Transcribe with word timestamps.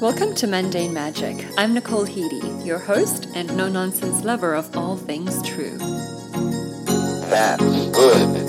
Welcome 0.00 0.36
to 0.36 0.46
Mundane 0.46 0.94
Magic. 0.94 1.44
I'm 1.58 1.74
Nicole 1.74 2.06
Heedy, 2.06 2.64
your 2.64 2.78
host 2.78 3.26
and 3.34 3.56
no 3.56 3.68
nonsense 3.68 4.22
lover 4.22 4.54
of 4.54 4.76
all 4.76 4.96
things 4.96 5.42
true. 5.42 5.76
That's 7.26 7.64
good. 7.90 8.44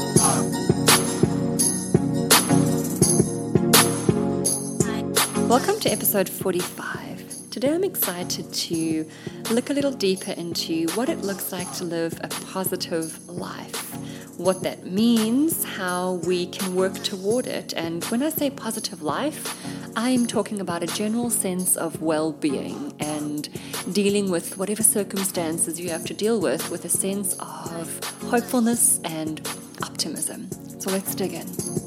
Welcome 5.49 5.79
to 5.79 5.91
episode 5.91 6.29
45. 6.29 7.08
Today 7.51 7.73
I'm 7.73 7.83
excited 7.83 8.53
to 8.53 9.09
look 9.49 9.71
a 9.71 9.73
little 9.73 9.91
deeper 9.91 10.31
into 10.33 10.87
what 10.93 11.09
it 11.09 11.21
looks 11.21 11.51
like 11.51 11.71
to 11.77 11.83
live 11.83 12.19
a 12.23 12.27
positive 12.27 13.27
life, 13.27 13.91
what 14.37 14.61
that 14.61 14.85
means, 14.85 15.63
how 15.63 16.21
we 16.27 16.45
can 16.45 16.75
work 16.75 16.93
toward 17.03 17.47
it. 17.47 17.73
And 17.75 18.03
when 18.05 18.21
I 18.21 18.29
say 18.29 18.51
positive 18.51 19.01
life, 19.01 19.57
I'm 19.97 20.27
talking 20.27 20.61
about 20.61 20.83
a 20.83 20.87
general 20.87 21.31
sense 21.31 21.75
of 21.75 22.03
well 22.03 22.33
being 22.33 22.93
and 22.99 23.49
dealing 23.93 24.29
with 24.29 24.59
whatever 24.59 24.83
circumstances 24.83 25.79
you 25.79 25.89
have 25.89 26.05
to 26.05 26.13
deal 26.13 26.39
with 26.39 26.69
with 26.69 26.85
a 26.85 26.89
sense 26.89 27.33
of 27.39 27.99
hopefulness 28.29 28.99
and 29.03 29.41
optimism. 29.81 30.51
So 30.79 30.91
let's 30.91 31.15
dig 31.15 31.33
in. 31.33 31.78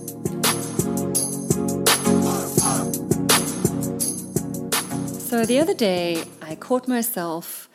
So 5.33 5.47
the 5.47 5.61
other 5.61 5.73
day, 5.73 6.25
I 6.43 6.55
caught 6.55 6.87
myself 6.87 7.71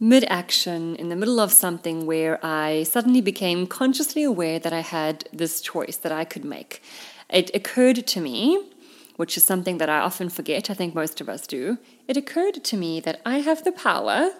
mid 0.00 0.24
action 0.24 0.96
in 0.96 1.10
the 1.10 1.16
middle 1.16 1.38
of 1.38 1.52
something 1.52 2.06
where 2.06 2.40
I 2.42 2.84
suddenly 2.84 3.20
became 3.20 3.66
consciously 3.66 4.22
aware 4.22 4.58
that 4.58 4.72
I 4.72 4.80
had 4.80 5.28
this 5.30 5.60
choice 5.60 5.98
that 5.98 6.12
I 6.12 6.24
could 6.24 6.46
make. 6.46 6.82
It 7.28 7.54
occurred 7.54 8.06
to 8.06 8.20
me, 8.22 8.70
which 9.16 9.36
is 9.36 9.44
something 9.44 9.76
that 9.76 9.90
I 9.90 9.98
often 9.98 10.30
forget, 10.30 10.70
I 10.70 10.72
think 10.72 10.94
most 10.94 11.20
of 11.20 11.28
us 11.28 11.46
do. 11.46 11.76
It 12.08 12.16
occurred 12.16 12.64
to 12.64 12.76
me 12.78 13.00
that 13.00 13.20
I 13.26 13.40
have 13.40 13.64
the 13.64 13.72
power 13.72 14.30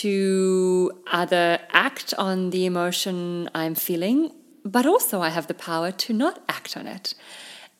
to 0.00 0.90
either 1.12 1.60
act 1.70 2.12
on 2.18 2.50
the 2.50 2.66
emotion 2.66 3.48
I'm 3.54 3.76
feeling, 3.76 4.32
but 4.64 4.84
also 4.84 5.20
I 5.20 5.28
have 5.28 5.46
the 5.46 5.54
power 5.54 5.92
to 5.92 6.12
not 6.12 6.42
act 6.48 6.76
on 6.76 6.88
it. 6.88 7.14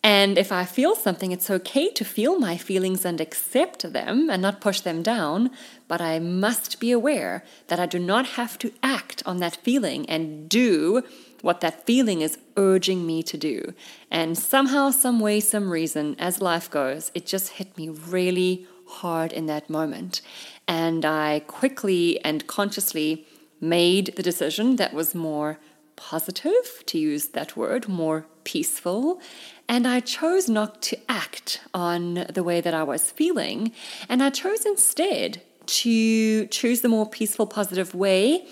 And 0.02 0.38
if 0.38 0.52
I 0.52 0.64
feel 0.64 0.94
something, 0.94 1.32
it's 1.32 1.50
okay 1.50 1.90
to 1.90 2.04
feel 2.04 2.38
my 2.38 2.56
feelings 2.56 3.04
and 3.04 3.20
accept 3.20 3.92
them 3.92 4.30
and 4.30 4.40
not 4.40 4.60
push 4.60 4.80
them 4.80 5.02
down, 5.02 5.50
but 5.88 6.00
I 6.00 6.18
must 6.18 6.78
be 6.78 6.92
aware 6.92 7.44
that 7.66 7.80
I 7.80 7.86
do 7.86 7.98
not 7.98 8.26
have 8.38 8.58
to 8.58 8.72
act 8.82 9.22
on 9.26 9.38
that 9.38 9.56
feeling 9.56 10.08
and 10.08 10.48
do 10.48 11.02
what 11.42 11.60
that 11.60 11.84
feeling 11.84 12.20
is 12.20 12.38
urging 12.56 13.06
me 13.06 13.22
to 13.24 13.36
do. 13.36 13.74
And 14.10 14.38
somehow, 14.38 14.90
some 14.90 15.20
way, 15.20 15.40
some 15.40 15.70
reason, 15.70 16.16
as 16.18 16.40
life 16.40 16.70
goes, 16.70 17.10
it 17.14 17.26
just 17.26 17.50
hit 17.50 17.76
me 17.76 17.88
really 17.88 18.66
hard 18.86 19.32
in 19.32 19.46
that 19.46 19.68
moment. 19.68 20.20
And 20.66 21.04
I 21.04 21.40
quickly 21.40 22.22
and 22.24 22.46
consciously 22.46 23.26
made 23.60 24.14
the 24.16 24.22
decision 24.22 24.76
that 24.76 24.94
was 24.94 25.14
more 25.14 25.58
positive, 25.96 26.84
to 26.86 26.98
use 26.98 27.28
that 27.28 27.56
word, 27.56 27.88
more 27.88 28.26
peaceful. 28.44 29.20
And 29.68 29.86
I 29.86 30.00
chose 30.00 30.48
not 30.48 30.80
to 30.82 30.98
act 31.10 31.60
on 31.74 32.26
the 32.32 32.42
way 32.42 32.60
that 32.60 32.72
I 32.72 32.82
was 32.82 33.10
feeling. 33.10 33.72
And 34.08 34.22
I 34.22 34.30
chose 34.30 34.64
instead 34.64 35.42
to 35.66 36.46
choose 36.46 36.80
the 36.80 36.88
more 36.88 37.08
peaceful, 37.08 37.46
positive 37.46 37.94
way 37.94 38.46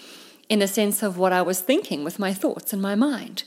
in 0.49 0.59
the 0.59 0.69
sense 0.69 1.03
of 1.03 1.17
what 1.17 1.33
I 1.33 1.43
was 1.43 1.61
thinking 1.61 2.05
with 2.05 2.19
my 2.19 2.35
thoughts 2.35 2.73
in 2.73 2.81
my 2.81 2.95
mind. 2.95 3.45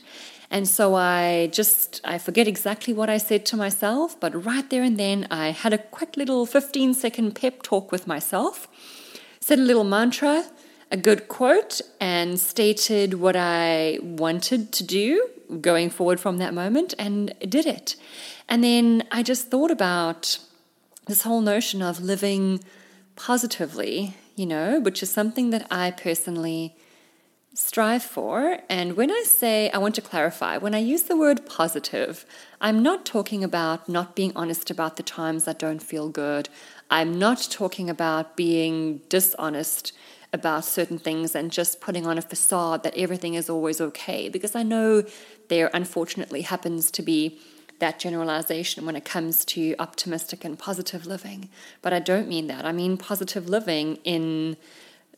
And 0.50 0.66
so 0.66 0.96
I 0.96 1.48
just, 1.52 2.00
I 2.02 2.18
forget 2.18 2.48
exactly 2.48 2.92
what 2.92 3.08
I 3.08 3.18
said 3.18 3.46
to 3.46 3.56
myself, 3.56 4.18
but 4.18 4.44
right 4.44 4.68
there 4.68 4.82
and 4.82 4.98
then 4.98 5.28
I 5.30 5.50
had 5.50 5.72
a 5.72 5.78
quick 5.78 6.16
little 6.16 6.44
15 6.44 6.92
second 6.94 7.36
pep 7.36 7.62
talk 7.62 7.92
with 7.92 8.08
myself, 8.08 8.66
said 9.38 9.60
a 9.60 9.62
little 9.62 9.84
mantra, 9.84 10.44
a 10.90 10.96
good 10.96 11.28
quote, 11.28 11.80
and 12.00 12.38
stated 12.38 13.14
what 13.14 13.36
I 13.36 13.98
wanted 14.02 14.72
to 14.72 14.84
do 14.84 15.28
going 15.60 15.90
forward 15.90 16.20
from 16.20 16.38
that 16.38 16.54
moment 16.54 16.94
and 16.98 17.34
did 17.48 17.66
it. 17.66 17.96
And 18.48 18.64
then 18.64 19.04
I 19.10 19.22
just 19.22 19.50
thought 19.50 19.70
about 19.70 20.38
this 21.06 21.22
whole 21.22 21.40
notion 21.40 21.82
of 21.82 22.00
living 22.00 22.62
positively, 23.16 24.14
you 24.36 24.46
know, 24.46 24.80
which 24.80 25.02
is 25.02 25.10
something 25.10 25.50
that 25.50 25.66
I 25.70 25.92
personally 25.92 26.74
strive 27.54 28.02
for. 28.02 28.58
And 28.68 28.96
when 28.96 29.10
I 29.10 29.24
say, 29.26 29.70
I 29.70 29.78
want 29.78 29.94
to 29.96 30.00
clarify, 30.02 30.56
when 30.56 30.74
I 30.74 30.78
use 30.78 31.04
the 31.04 31.16
word 31.16 31.46
positive, 31.46 32.24
I'm 32.60 32.82
not 32.82 33.04
talking 33.04 33.44
about 33.44 33.88
not 33.88 34.16
being 34.16 34.32
honest 34.34 34.70
about 34.70 34.96
the 34.96 35.02
times 35.02 35.44
that 35.44 35.58
don't 35.58 35.82
feel 35.82 36.08
good. 36.08 36.48
I'm 36.90 37.18
not 37.18 37.48
talking 37.50 37.90
about 37.90 38.36
being 38.36 38.98
dishonest 39.08 39.92
about 40.32 40.64
certain 40.64 40.98
things 40.98 41.34
and 41.34 41.50
just 41.50 41.80
putting 41.80 42.06
on 42.06 42.18
a 42.18 42.22
facade 42.22 42.82
that 42.82 42.96
everything 42.96 43.34
is 43.34 43.50
always 43.50 43.80
okay, 43.80 44.28
because 44.28 44.54
I 44.54 44.62
know 44.62 45.04
there 45.48 45.70
unfortunately 45.74 46.42
happens 46.42 46.90
to 46.92 47.02
be 47.02 47.40
that 47.80 47.98
generalization 47.98 48.86
when 48.86 48.94
it 48.94 49.04
comes 49.04 49.44
to 49.46 49.74
optimistic 49.78 50.44
and 50.44 50.58
positive 50.58 51.06
living. 51.06 51.48
But 51.82 51.92
I 51.92 51.98
don't 51.98 52.28
mean 52.28 52.46
that. 52.46 52.64
I 52.64 52.72
mean 52.72 52.96
positive 52.96 53.48
living 53.48 53.96
in 54.04 54.56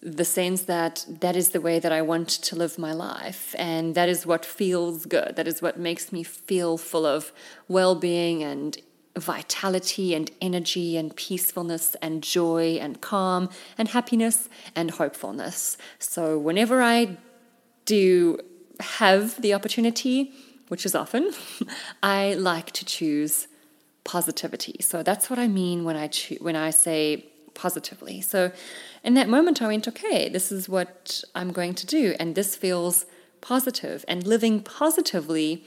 the 0.01 0.25
sense 0.25 0.63
that 0.63 1.05
that 1.21 1.37
is 1.37 1.51
the 1.51 1.61
way 1.61 1.79
that 1.79 1.93
I 1.93 2.03
want 2.03 2.29
to 2.29 2.57
live 2.57 2.79
my 2.79 2.93
life. 2.93 3.55
And 3.59 3.95
that 3.95 4.09
is 4.09 4.27
what 4.27 4.45
feels 4.45 5.07
good. 5.07 5.37
That 5.37 5.47
is 5.47 5.63
what 5.63 5.79
makes 5.79 6.13
me 6.13 6.23
feel 6.23 6.79
full 6.79 7.07
of 7.07 7.33
well 7.69 7.95
being 7.95 8.43
and 8.43 8.79
vitality 9.17 10.15
and 10.15 10.31
energy 10.41 10.97
and 10.97 11.15
peacefulness 11.17 11.95
and 12.01 12.23
joy 12.23 12.79
and 12.81 13.01
calm 13.01 13.49
and 13.77 13.89
happiness 13.89 14.49
and 14.75 14.93
hopefulness. 14.93 15.77
So, 15.99 16.39
whenever 16.39 16.83
I 16.83 17.19
do 17.85 18.39
have 18.81 19.41
the 19.41 19.55
opportunity, 19.55 20.33
which 20.69 20.87
is 20.87 20.95
often, 20.95 21.33
I 22.03 22.35
like 22.35 22.71
to 22.73 22.85
choose 22.85 23.49
positivity. 24.05 24.77
So 24.81 25.03
that's 25.03 25.31
what 25.31 25.39
I 25.39 25.49
mean 25.49 25.85
when 25.85 25.97
I 25.97 26.09
cho- 26.09 26.37
when 26.37 26.57
I 26.57 26.71
say 26.71 27.27
positively. 27.55 28.21
So 28.21 28.53
in 29.05 29.15
that 29.15 29.29
moment, 29.29 29.61
I 29.61 29.67
went, 29.67 29.87
okay, 29.87 30.29
this 30.29 30.51
is 30.51 30.69
what 30.69 31.23
I'm 31.35 31.53
going 31.53 31.75
to 31.75 31.87
do. 31.87 32.15
And 32.19 32.35
this 32.35 32.57
feels 32.57 33.07
positive. 33.41 34.05
And 34.09 34.27
living 34.27 34.63
positively 34.63 35.65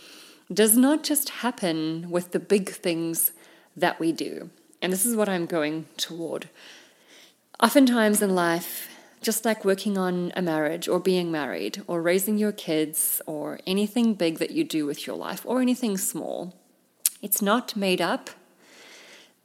does 0.51 0.75
not 0.75 1.03
just 1.03 1.29
happen 1.29 2.09
with 2.09 2.31
the 2.31 2.39
big 2.39 2.69
things 2.69 3.31
that 3.75 3.99
we 3.99 4.11
do. 4.11 4.49
And 4.81 4.91
this 4.91 5.05
is 5.05 5.15
what 5.15 5.29
I'm 5.29 5.45
going 5.45 5.85
toward. 5.97 6.49
Oftentimes 7.61 8.21
in 8.21 8.35
life, 8.35 8.89
just 9.21 9.45
like 9.45 9.65
working 9.65 9.97
on 9.97 10.31
a 10.35 10.41
marriage 10.41 10.87
or 10.87 10.99
being 10.99 11.31
married 11.31 11.81
or 11.87 12.01
raising 12.01 12.37
your 12.37 12.51
kids 12.51 13.21
or 13.25 13.59
anything 13.65 14.13
big 14.13 14.37
that 14.39 14.51
you 14.51 14.63
do 14.63 14.85
with 14.85 15.07
your 15.07 15.15
life 15.15 15.43
or 15.45 15.61
anything 15.61 15.97
small, 15.97 16.53
it's 17.21 17.41
not 17.41 17.75
made 17.75 18.01
up 18.01 18.29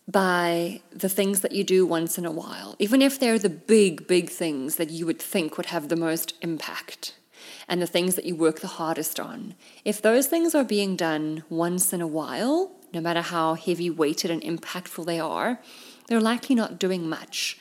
by 0.06 0.80
the 0.90 1.08
things 1.08 1.40
that 1.40 1.52
you 1.52 1.62
do 1.62 1.86
once 1.86 2.18
in 2.18 2.26
a 2.26 2.32
while, 2.32 2.74
even 2.78 3.00
if 3.00 3.18
they're 3.18 3.38
the 3.38 3.48
big, 3.48 4.06
big 4.06 4.28
things 4.28 4.76
that 4.76 4.90
you 4.90 5.06
would 5.06 5.20
think 5.20 5.56
would 5.56 5.66
have 5.66 5.88
the 5.88 5.96
most 5.96 6.34
impact 6.42 7.14
and 7.68 7.80
the 7.80 7.86
things 7.86 8.16
that 8.16 8.24
you 8.24 8.34
work 8.34 8.60
the 8.60 8.66
hardest 8.66 9.20
on. 9.20 9.54
If 9.84 10.02
those 10.02 10.26
things 10.26 10.54
are 10.54 10.64
being 10.64 10.96
done 10.96 11.44
once 11.48 11.92
in 11.92 12.00
a 12.00 12.06
while, 12.06 12.72
no 12.92 13.00
matter 13.00 13.22
how 13.22 13.54
heavy 13.54 13.90
weighted 13.90 14.30
and 14.30 14.42
impactful 14.42 15.06
they 15.06 15.20
are, 15.20 15.60
they're 16.08 16.20
likely 16.20 16.54
not 16.54 16.78
doing 16.78 17.08
much. 17.08 17.58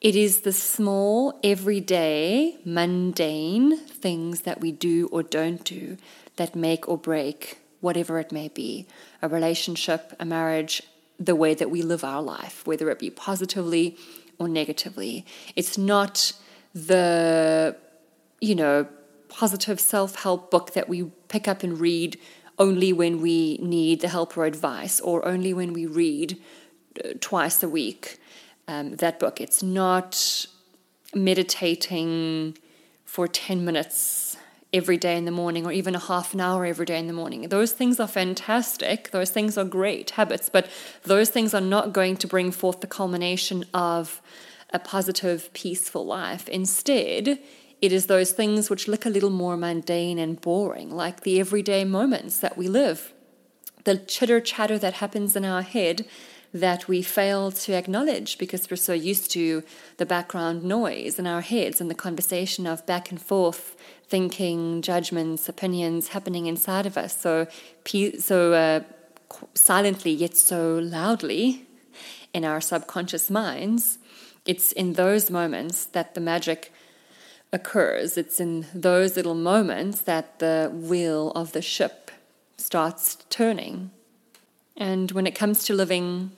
It 0.00 0.16
is 0.16 0.40
the 0.40 0.52
small, 0.52 1.38
everyday, 1.44 2.58
mundane 2.64 3.76
things 3.76 4.40
that 4.40 4.60
we 4.60 4.72
do 4.72 5.08
or 5.12 5.22
don't 5.22 5.62
do 5.62 5.96
that 6.36 6.56
make 6.56 6.88
or 6.88 6.98
break 6.98 7.58
whatever 7.80 8.18
it 8.18 8.32
may 8.32 8.48
be 8.48 8.86
a 9.20 9.28
relationship, 9.28 10.12
a 10.18 10.24
marriage, 10.24 10.82
the 11.20 11.36
way 11.36 11.54
that 11.54 11.70
we 11.70 11.82
live 11.82 12.02
our 12.02 12.22
life, 12.22 12.66
whether 12.66 12.90
it 12.90 12.98
be 12.98 13.10
positively 13.10 13.96
or 14.38 14.48
negatively. 14.48 15.24
It's 15.54 15.78
not 15.78 16.32
the, 16.74 17.76
you 18.40 18.54
know, 18.54 18.88
positive 19.28 19.80
self 19.80 20.22
help 20.22 20.50
book 20.50 20.72
that 20.74 20.88
we 20.88 21.04
pick 21.28 21.46
up 21.46 21.62
and 21.62 21.78
read 21.78 22.18
only 22.62 22.92
when 22.92 23.20
we 23.20 23.58
need 23.58 24.00
the 24.00 24.08
help 24.08 24.36
or 24.36 24.44
advice, 24.44 25.00
or 25.00 25.16
only 25.26 25.52
when 25.52 25.72
we 25.72 25.84
read 25.84 26.38
uh, 27.04 27.08
twice 27.20 27.62
a 27.62 27.68
week. 27.68 28.18
Um, 28.68 28.94
that 28.96 29.18
book. 29.18 29.40
It's 29.40 29.62
not 29.62 30.46
meditating 31.14 32.56
for 33.04 33.26
10 33.26 33.64
minutes 33.64 34.36
every 34.72 34.96
day 34.96 35.16
in 35.16 35.24
the 35.24 35.30
morning 35.42 35.66
or 35.66 35.72
even 35.72 35.94
a 35.94 35.98
half 35.98 36.32
an 36.32 36.40
hour 36.40 36.64
every 36.64 36.86
day 36.86 36.98
in 36.98 37.08
the 37.08 37.12
morning. 37.12 37.48
Those 37.48 37.72
things 37.72 38.00
are 38.00 38.06
fantastic. 38.06 39.10
Those 39.10 39.30
things 39.30 39.58
are 39.58 39.64
great 39.64 40.10
habits, 40.10 40.48
but 40.48 40.70
those 41.02 41.28
things 41.28 41.52
are 41.52 41.60
not 41.60 41.92
going 41.92 42.16
to 42.18 42.26
bring 42.26 42.52
forth 42.52 42.80
the 42.80 42.86
culmination 42.86 43.64
of 43.74 44.22
a 44.72 44.78
positive, 44.78 45.52
peaceful 45.52 46.06
life. 46.06 46.48
Instead, 46.48 47.38
it 47.82 47.92
is 47.92 48.06
those 48.06 48.30
things 48.30 48.70
which 48.70 48.86
look 48.86 49.04
a 49.04 49.10
little 49.10 49.30
more 49.30 49.56
mundane 49.56 50.18
and 50.18 50.40
boring, 50.40 50.88
like 50.90 51.22
the 51.22 51.40
everyday 51.40 51.84
moments 51.84 52.38
that 52.38 52.56
we 52.56 52.68
live, 52.68 53.12
the 53.84 53.98
chitter 53.98 54.40
chatter 54.40 54.78
that 54.78 54.94
happens 54.94 55.34
in 55.34 55.44
our 55.44 55.62
head 55.62 56.06
that 56.54 56.86
we 56.86 57.02
fail 57.02 57.50
to 57.50 57.72
acknowledge 57.72 58.38
because 58.38 58.70
we're 58.70 58.76
so 58.76 58.92
used 58.92 59.30
to 59.32 59.64
the 59.96 60.06
background 60.06 60.62
noise 60.62 61.18
in 61.18 61.26
our 61.26 61.40
heads 61.40 61.80
and 61.80 61.90
the 61.90 61.94
conversation 61.94 62.66
of 62.66 62.86
back 62.86 63.10
and 63.10 63.20
forth 63.20 63.74
thinking, 64.06 64.80
judgments, 64.82 65.48
opinions 65.48 66.08
happening 66.08 66.46
inside 66.46 66.86
of 66.86 66.96
us. 66.96 67.18
So, 67.18 67.48
so 68.18 68.52
uh, 68.52 68.80
silently 69.54 70.12
yet 70.12 70.36
so 70.36 70.78
loudly 70.78 71.66
in 72.32 72.44
our 72.44 72.60
subconscious 72.60 73.30
minds. 73.30 73.98
It's 74.44 74.70
in 74.72 74.92
those 74.92 75.30
moments 75.30 75.86
that 75.86 76.14
the 76.14 76.20
magic 76.20 76.72
occurs. 77.52 78.16
It's 78.16 78.40
in 78.40 78.66
those 78.74 79.16
little 79.16 79.34
moments 79.34 80.02
that 80.02 80.38
the 80.38 80.70
wheel 80.72 81.30
of 81.32 81.52
the 81.52 81.62
ship 81.62 82.10
starts 82.56 83.16
turning. 83.28 83.90
And 84.76 85.10
when 85.12 85.26
it 85.26 85.34
comes 85.34 85.64
to 85.64 85.74
living 85.74 86.32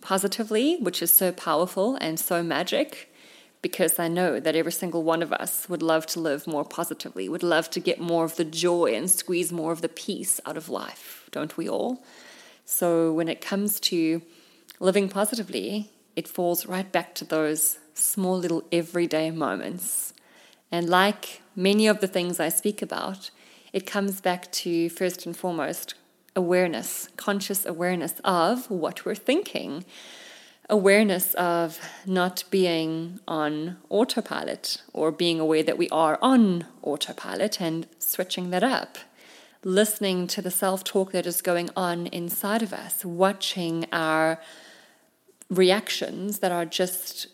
positively, 0.00 0.76
which 0.78 1.02
is 1.02 1.12
so 1.12 1.32
powerful 1.32 1.96
and 2.00 2.18
so 2.18 2.42
magic, 2.42 3.12
because 3.62 3.98
I 3.98 4.08
know 4.08 4.38
that 4.38 4.54
every 4.54 4.72
single 4.72 5.02
one 5.02 5.22
of 5.22 5.32
us 5.32 5.68
would 5.68 5.82
love 5.82 6.06
to 6.08 6.20
live 6.20 6.46
more 6.46 6.64
positively, 6.64 7.28
would 7.28 7.42
love 7.42 7.70
to 7.70 7.80
get 7.80 8.00
more 8.00 8.24
of 8.24 8.36
the 8.36 8.44
joy 8.44 8.94
and 8.94 9.10
squeeze 9.10 9.52
more 9.52 9.72
of 9.72 9.82
the 9.82 9.88
peace 9.88 10.40
out 10.46 10.56
of 10.56 10.68
life, 10.68 11.28
don't 11.32 11.56
we 11.56 11.68
all? 11.68 12.04
So 12.64 13.12
when 13.12 13.28
it 13.28 13.40
comes 13.40 13.80
to 13.80 14.22
living 14.78 15.08
positively, 15.08 15.90
it 16.14 16.28
falls 16.28 16.66
right 16.66 16.90
back 16.90 17.14
to 17.16 17.24
those 17.24 17.78
small 17.94 18.38
little 18.38 18.64
everyday 18.70 19.30
moments. 19.30 20.12
And 20.70 20.88
like 20.88 21.42
many 21.54 21.86
of 21.86 22.00
the 22.00 22.08
things 22.08 22.40
I 22.40 22.48
speak 22.48 22.82
about, 22.82 23.30
it 23.72 23.86
comes 23.86 24.20
back 24.20 24.50
to 24.52 24.88
first 24.88 25.26
and 25.26 25.36
foremost 25.36 25.94
awareness, 26.34 27.08
conscious 27.16 27.64
awareness 27.64 28.14
of 28.24 28.70
what 28.70 29.04
we're 29.04 29.14
thinking, 29.14 29.84
awareness 30.68 31.34
of 31.34 31.80
not 32.04 32.44
being 32.50 33.20
on 33.26 33.76
autopilot 33.88 34.82
or 34.92 35.10
being 35.10 35.40
aware 35.40 35.62
that 35.62 35.78
we 35.78 35.88
are 35.90 36.18
on 36.20 36.66
autopilot 36.82 37.60
and 37.60 37.86
switching 37.98 38.50
that 38.50 38.62
up. 38.62 38.98
Listening 39.64 40.26
to 40.28 40.42
the 40.42 40.50
self 40.50 40.84
talk 40.84 41.12
that 41.12 41.26
is 41.26 41.40
going 41.40 41.70
on 41.76 42.06
inside 42.08 42.62
of 42.62 42.72
us, 42.72 43.04
watching 43.04 43.86
our 43.92 44.40
reactions 45.48 46.40
that 46.40 46.52
are 46.52 46.64
just 46.64 47.28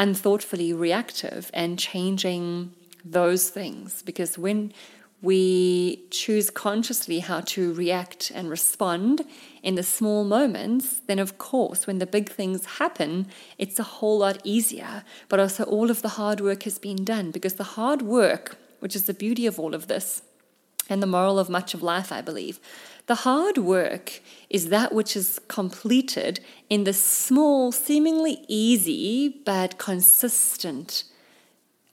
unthoughtfully 0.00 0.72
reactive 0.72 1.50
and 1.52 1.78
changing 1.78 2.72
those 3.04 3.50
things. 3.50 4.02
Because 4.02 4.38
when 4.38 4.72
we 5.22 6.02
choose 6.10 6.48
consciously 6.48 7.18
how 7.18 7.40
to 7.42 7.74
react 7.74 8.32
and 8.34 8.48
respond 8.48 9.22
in 9.62 9.74
the 9.74 9.82
small 9.82 10.24
moments, 10.24 11.02
then 11.06 11.18
of 11.18 11.36
course, 11.36 11.86
when 11.86 11.98
the 11.98 12.06
big 12.06 12.30
things 12.30 12.64
happen, 12.64 13.26
it's 13.58 13.78
a 13.78 13.82
whole 13.82 14.18
lot 14.18 14.40
easier. 14.42 15.04
But 15.28 15.38
also, 15.38 15.64
all 15.64 15.90
of 15.90 16.00
the 16.00 16.16
hard 16.20 16.40
work 16.40 16.62
has 16.62 16.78
been 16.78 17.04
done 17.04 17.30
because 17.30 17.54
the 17.54 17.74
hard 17.78 18.00
work, 18.00 18.56
which 18.80 18.96
is 18.96 19.04
the 19.04 19.14
beauty 19.14 19.46
of 19.46 19.60
all 19.60 19.74
of 19.74 19.86
this, 19.86 20.22
and 20.90 21.02
the 21.02 21.06
moral 21.06 21.38
of 21.38 21.48
much 21.48 21.74
of 21.74 21.82
life, 21.82 22.12
I 22.12 22.20
believe, 22.20 22.60
the 23.06 23.16
hard 23.16 23.58
work 23.58 24.20
is 24.48 24.68
that 24.68 24.92
which 24.92 25.16
is 25.16 25.40
completed 25.48 26.40
in 26.68 26.84
the 26.84 26.92
small, 26.92 27.72
seemingly 27.72 28.44
easy, 28.46 29.28
but 29.44 29.78
consistent 29.78 31.04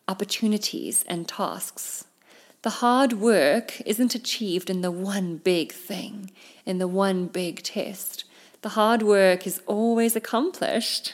opportunities 0.07 1.03
and 1.07 1.27
tasks 1.27 2.05
the 2.67 2.81
hard 2.81 3.13
work 3.13 3.79
isn't 3.85 4.15
achieved 4.15 4.69
in 4.69 4.81
the 4.81 4.91
one 4.91 5.38
big 5.38 5.71
thing, 5.71 6.31
in 6.65 6.79
the 6.79 6.88
one 6.88 7.27
big 7.27 7.63
test. 7.63 8.25
The 8.61 8.69
hard 8.69 9.03
work 9.03 9.47
is 9.47 9.61
always 9.67 10.15
accomplished 10.15 11.13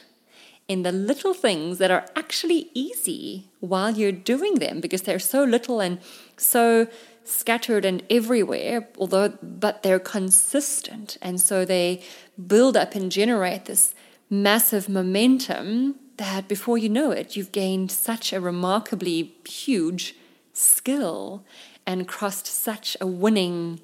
in 0.68 0.84
the 0.84 0.92
little 0.92 1.34
things 1.34 1.78
that 1.78 1.92
are 1.92 2.06
actually 2.16 2.70
easy 2.74 3.50
while 3.60 3.92
you're 3.92 4.12
doing 4.12 4.56
them 4.56 4.80
because 4.80 5.02
they're 5.04 5.20
so 5.20 5.44
little 5.44 5.80
and 5.80 6.00
so 6.38 6.88
scattered 7.26 7.86
and 7.86 8.04
everywhere 8.10 8.88
although 8.98 9.30
but 9.42 9.82
they're 9.82 10.00
consistent 10.00 11.18
and 11.22 11.40
so 11.40 11.64
they 11.64 12.02
build 12.48 12.76
up 12.76 12.96
and 12.96 13.12
generate 13.12 13.66
this 13.66 13.96
massive 14.30 14.90
momentum 14.90 15.96
that 16.18 16.48
before 16.48 16.78
you 16.78 16.90
know 16.90 17.12
it 17.12 17.36
you've 17.36 17.52
gained 17.52 17.92
such 17.92 18.34
a 18.34 18.42
remarkably 18.42 19.34
huge 19.48 20.16
skill 20.54 21.44
and 21.86 22.08
crossed 22.08 22.48
such 22.48 22.96
a 23.02 23.08
winning 23.08 23.80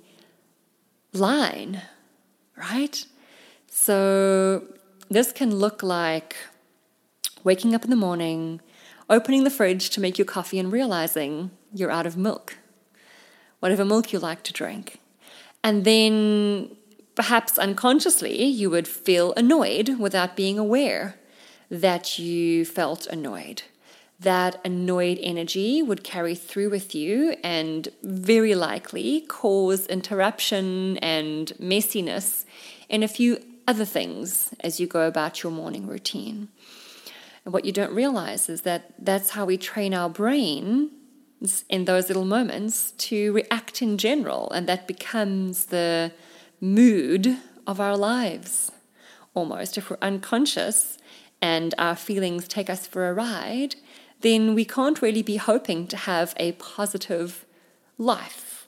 line, 1.13 1.81
right? 2.55 3.05
So 3.67 4.63
this 5.09 5.31
can 5.31 5.55
look 5.55 5.83
like 5.83 6.35
waking 7.43 7.73
up 7.75 7.83
in 7.83 7.89
the 7.89 7.95
morning, 7.95 8.61
opening 9.09 9.43
the 9.43 9.49
fridge 9.49 9.89
to 9.91 10.01
make 10.01 10.17
your 10.17 10.25
coffee 10.25 10.59
and 10.59 10.71
realizing 10.71 11.51
you're 11.73 11.91
out 11.91 12.05
of 12.05 12.17
milk, 12.17 12.57
whatever 13.59 13.85
milk 13.85 14.13
you 14.13 14.19
like 14.19 14.43
to 14.43 14.53
drink. 14.53 14.99
And 15.63 15.83
then 15.83 16.75
perhaps 17.15 17.57
unconsciously 17.57 18.43
you 18.43 18.69
would 18.69 18.87
feel 18.87 19.33
annoyed 19.33 19.99
without 19.99 20.35
being 20.35 20.57
aware 20.57 21.15
that 21.69 22.17
you 22.17 22.65
felt 22.65 23.05
annoyed 23.07 23.63
that 24.19 24.59
annoyed 24.65 25.17
energy 25.21 25.81
would 25.81 26.03
carry 26.03 26.35
through 26.35 26.69
with 26.69 26.93
you 26.93 27.35
and 27.43 27.87
very 28.03 28.53
likely 28.53 29.21
cause 29.21 29.87
interruption 29.87 30.97
and 30.97 31.53
messiness 31.59 32.43
in 32.89 33.01
a 33.01 33.07
few 33.07 33.39
other 33.67 33.85
things 33.85 34.53
as 34.59 34.79
you 34.79 34.87
go 34.87 35.07
about 35.07 35.41
your 35.41 35.51
morning 35.51 35.87
routine. 35.87 36.49
And 37.49 37.53
what 37.55 37.65
you 37.65 37.71
don't 37.71 37.95
realize 37.95 38.47
is 38.47 38.61
that 38.61 38.93
that's 38.99 39.31
how 39.31 39.43
we 39.43 39.57
train 39.57 39.91
our 39.91 40.07
brain 40.07 40.91
in 41.67 41.85
those 41.85 42.07
little 42.07 42.23
moments 42.23 42.91
to 43.09 43.33
react 43.33 43.81
in 43.81 43.97
general, 43.97 44.51
and 44.51 44.69
that 44.69 44.85
becomes 44.85 45.65
the 45.65 46.11
mood 46.61 47.37
of 47.65 47.79
our 47.79 47.97
lives 47.97 48.71
almost. 49.33 49.79
If 49.79 49.89
we're 49.89 49.97
unconscious 49.99 50.99
and 51.41 51.73
our 51.79 51.95
feelings 51.95 52.47
take 52.47 52.69
us 52.69 52.85
for 52.85 53.09
a 53.09 53.15
ride, 53.15 53.77
then 54.21 54.53
we 54.53 54.63
can't 54.63 55.01
really 55.01 55.23
be 55.23 55.37
hoping 55.37 55.87
to 55.87 55.97
have 55.97 56.35
a 56.37 56.51
positive 56.51 57.47
life. 57.97 58.67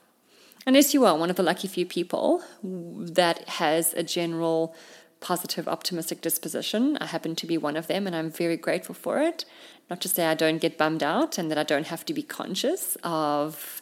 Unless 0.66 0.96
you 0.96 1.06
are 1.06 1.16
one 1.16 1.30
of 1.30 1.36
the 1.36 1.44
lucky 1.44 1.68
few 1.68 1.86
people 1.86 2.42
that 2.64 3.48
has 3.48 3.94
a 3.94 4.02
general 4.02 4.76
positive, 5.22 5.68
optimistic 5.68 6.20
disposition. 6.22 6.98
I 7.00 7.06
happen 7.06 7.36
to 7.38 7.48
be 7.48 7.58
one 7.58 7.78
of 7.78 7.88
them, 7.88 8.08
and 8.08 8.16
I'm 8.16 8.30
very 8.30 8.58
grateful 8.58 8.96
for 8.96 9.20
it. 9.20 9.46
Not 9.90 10.02
to 10.02 10.10
say 10.10 10.26
I 10.26 10.34
don't 10.34 10.58
get 10.58 10.78
bummed 10.78 11.04
out 11.04 11.38
and 11.38 11.50
that 11.50 11.58
I 11.58 11.64
don't 11.64 11.88
have 11.88 12.06
to 12.06 12.14
be 12.14 12.24
conscious 12.24 12.98
of 13.04 13.82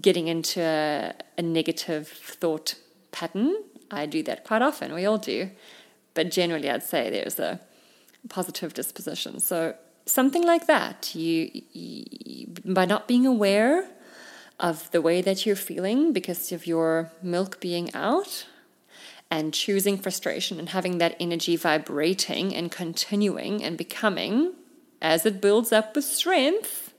getting 0.00 0.28
into 0.28 0.62
a, 0.62 1.12
a 1.36 1.42
negative 1.42 2.08
thought 2.08 2.76
pattern. 3.10 3.54
I 3.90 4.06
do 4.06 4.22
that 4.22 4.44
quite 4.44 4.62
often, 4.62 4.94
we 4.94 5.04
all 5.04 5.18
do. 5.18 5.50
But 6.14 6.30
generally, 6.30 6.70
I'd 6.70 6.82
say 6.82 7.10
there's 7.10 7.38
a 7.38 7.60
positive 8.28 8.72
disposition. 8.72 9.40
So 9.40 9.74
something 10.06 10.44
like 10.44 10.66
that. 10.66 11.14
You, 11.14 11.50
you, 11.72 12.46
by 12.64 12.84
not 12.84 13.08
being 13.08 13.26
aware 13.26 13.88
of 14.60 14.90
the 14.92 15.02
way 15.02 15.22
that 15.22 15.44
you're 15.44 15.56
feeling 15.56 16.12
because 16.12 16.52
of 16.52 16.66
your 16.66 17.10
milk 17.22 17.60
being 17.60 17.92
out 17.94 18.46
and 19.32 19.54
choosing 19.54 19.96
frustration 19.96 20.58
and 20.58 20.68
having 20.68 20.98
that 20.98 21.16
energy 21.18 21.56
vibrating 21.56 22.54
and 22.54 22.70
continuing 22.70 23.64
and 23.64 23.78
becoming 23.78 24.52
as 25.00 25.24
it 25.24 25.40
builds 25.40 25.72
up 25.72 25.96
with 25.96 26.04
strength 26.04 26.92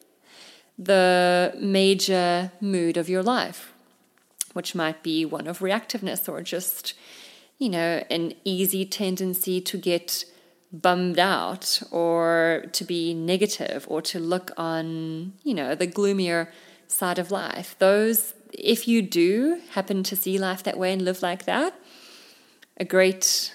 the 0.76 1.54
major 1.60 2.52
mood 2.60 2.98
of 2.98 3.08
your 3.08 3.22
life 3.22 3.72
which 4.54 4.74
might 4.74 5.04
be 5.04 5.24
one 5.24 5.46
of 5.46 5.60
reactiveness 5.60 6.28
or 6.28 6.42
just 6.42 6.96
you 7.60 7.70
know 7.70 8.04
an 8.10 8.34
easy 8.44 8.84
tendency 8.84 9.62
to 9.62 9.78
get 9.78 10.26
bummed 10.74 11.20
out 11.20 11.84
or 11.92 12.66
to 12.72 12.84
be 12.84 13.14
negative 13.14 13.86
or 13.88 14.02
to 14.02 14.20
look 14.20 14.50
on, 14.58 15.34
you 15.44 15.54
know, 15.54 15.76
the 15.76 15.86
gloomier 15.86 16.52
side 16.88 17.20
of 17.20 17.30
life. 17.30 17.76
Those, 17.78 18.34
if 18.52 18.88
you 18.88 19.04
do 19.04 19.62
happen 19.74 20.02
to 20.02 20.16
see 20.16 20.40
life 20.40 20.64
that 20.64 20.80
way 20.80 20.92
and 20.92 21.04
live 21.04 21.22
like 21.22 21.46
that, 21.46 21.76
a 22.78 22.86
great 22.86 23.54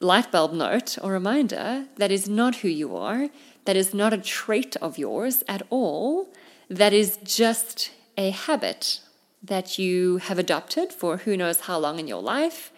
light 0.00 0.30
bulb 0.32 0.52
note 0.52 0.98
or 1.02 1.12
reminder 1.12 1.86
that 1.96 2.10
is 2.10 2.28
not 2.28 2.56
who 2.56 2.68
you 2.68 2.96
are, 2.96 3.28
that 3.64 3.76
is 3.76 3.94
not 3.94 4.12
a 4.12 4.18
trait 4.18 4.76
of 4.76 4.98
yours 4.98 5.44
at 5.46 5.62
all, 5.70 6.28
that 6.68 6.92
is 6.92 7.18
just 7.24 7.90
a 8.16 8.30
habit 8.30 9.00
that 9.42 9.78
you 9.78 10.18
have 10.18 10.38
adopted 10.38 10.92
for 10.92 11.18
who 11.18 11.36
knows 11.36 11.60
how 11.60 11.78
long 11.78 11.98
in 11.98 12.08
your 12.08 12.22
life 12.22 12.72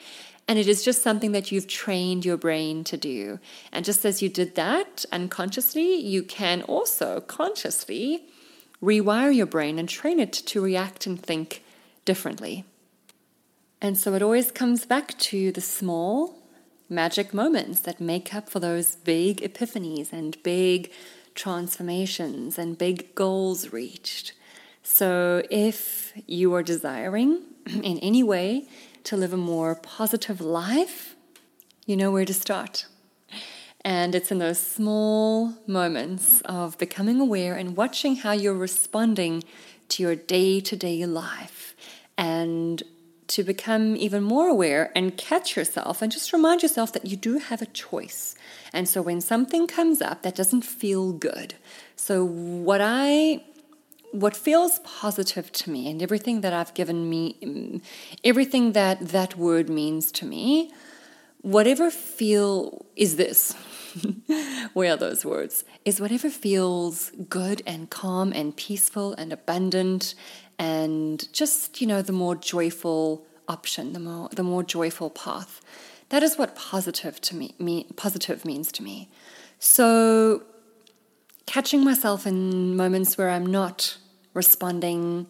and 0.47 0.59
it 0.59 0.69
is 0.69 0.85
just 0.85 1.03
something 1.03 1.33
that 1.33 1.51
you've 1.51 1.67
trained 1.67 2.25
your 2.25 2.37
brain 2.37 2.85
to 2.85 2.97
do. 2.97 3.39
And 3.73 3.85
just 3.85 4.05
as 4.05 4.21
you 4.21 4.29
did 4.29 4.55
that 4.57 5.05
unconsciously, 5.11 5.95
you 5.95 6.23
can 6.23 6.63
also 6.63 7.21
consciously 7.21 8.25
rewire 8.83 9.35
your 9.35 9.47
brain 9.47 9.79
and 9.79 9.89
train 9.89 10.21
it 10.21 10.33
to 10.33 10.61
react 10.61 11.07
and 11.07 11.21
think 11.21 11.63
differently. 12.05 12.65
And 13.85 13.99
so 13.99 14.15
it 14.15 14.23
always 14.23 14.51
comes 14.51 14.87
back 14.87 15.19
to 15.19 15.53
the 15.53 15.61
small, 15.61 16.43
magic 16.89 17.35
moments 17.35 17.83
that 17.83 18.01
make 18.01 18.35
up 18.35 18.49
for 18.49 18.59
those 18.59 18.97
big 18.97 19.43
epiphanies 19.43 20.11
and 20.11 20.43
big 20.43 20.91
transformations 21.35 22.59
and 22.59 22.79
big 22.79 23.15
goals 23.15 23.75
reached. 23.75 24.33
So, 24.83 25.43
if 25.51 26.15
you 26.27 26.55
are 26.55 26.63
desiring 26.63 27.43
in 27.67 27.99
any 27.99 28.23
way 28.23 28.67
to 29.03 29.19
live 29.19 29.35
a 29.35 29.37
more 29.37 29.75
positive 29.75 30.41
life, 30.41 31.15
you 31.85 31.95
know 31.95 32.11
where 32.11 32.25
to 32.25 32.33
start. 32.33 32.87
And 33.85 34.15
it's 34.15 34.33
in 34.33 34.39
those 34.39 34.59
small 34.59 35.59
moments 35.67 36.41
of 36.47 36.79
becoming 36.79 37.21
aware 37.21 37.55
and 37.55 37.77
watching 37.77 38.17
how 38.17 38.33
you're 38.33 38.55
responding 38.55 39.45
to 39.91 40.03
your 40.03 40.17
day 40.17 40.63
to 40.63 40.75
day 40.75 41.05
life 41.05 41.77
and 42.17 42.83
to 43.35 43.43
become 43.43 43.97
even 43.97 44.23
more 44.23 44.49
aware 44.49 44.93
and 44.95 45.17
catch 45.17 45.57
yourself 45.57 46.01
and 46.01 46.13
just 46.13 46.33
remind 46.33 46.63
yourself 46.63 46.93
that 46.93 47.05
you 47.05 47.17
do 47.17 47.39
have 47.39 47.61
a 47.61 47.67
choice. 47.67 48.37
And 48.73 48.89
so 48.89 49.03
when 49.03 49.21
something 49.21 49.67
comes 49.67 50.01
up 50.01 50.23
that 50.23 50.37
doesn't 50.37 50.63
feel 50.63 51.13
good, 51.13 51.55
so 51.97 52.25
what 52.25 52.81
I 52.81 53.43
what 54.13 54.37
feels 54.37 54.79
positive 54.85 55.51
to 55.51 55.71
me 55.73 55.91
and 55.91 56.01
everything 56.01 56.43
that 56.43 56.53
I've 56.53 56.75
given 56.75 57.11
me 57.11 57.37
mm, 57.43 57.83
everything 58.23 58.71
that 58.73 59.09
that 59.09 59.37
word 59.37 59.69
means 59.69 60.13
to 60.13 60.25
me, 60.25 60.71
whatever 61.41 61.91
feel 61.91 62.87
is 62.95 63.17
this 63.17 63.57
where 64.75 64.93
are 64.93 64.97
those 64.97 65.25
words? 65.25 65.65
Is 65.85 66.01
whatever 66.01 66.31
feels 66.31 67.11
good 67.29 67.63
and 67.67 67.91
calm 67.91 68.33
and 68.33 68.57
peaceful 68.57 69.15
and 69.15 69.33
abundant 69.33 70.15
and 70.59 71.33
just, 71.33 71.81
you 71.81 71.87
know, 71.87 72.03
the 72.03 72.13
more 72.13 72.35
joyful 72.35 73.27
option, 73.49 73.93
the 73.93 74.01
more 74.01 74.29
the 74.31 74.43
more 74.43 74.63
joyful 74.63 75.11
path. 75.11 75.61
That 76.11 76.23
is 76.23 76.37
what 76.37 76.55
positive 76.55 77.21
to 77.23 77.37
me, 77.37 77.55
me 77.59 77.87
positive 77.97 78.45
means 78.45 78.71
to 78.73 78.83
me. 78.83 79.09
So 79.59 80.43
catching 81.47 81.85
myself 81.85 82.27
in 82.27 82.77
moments 82.77 83.17
where 83.17 83.31
I'm 83.31 83.47
not 83.47 83.97
responding 84.35 85.27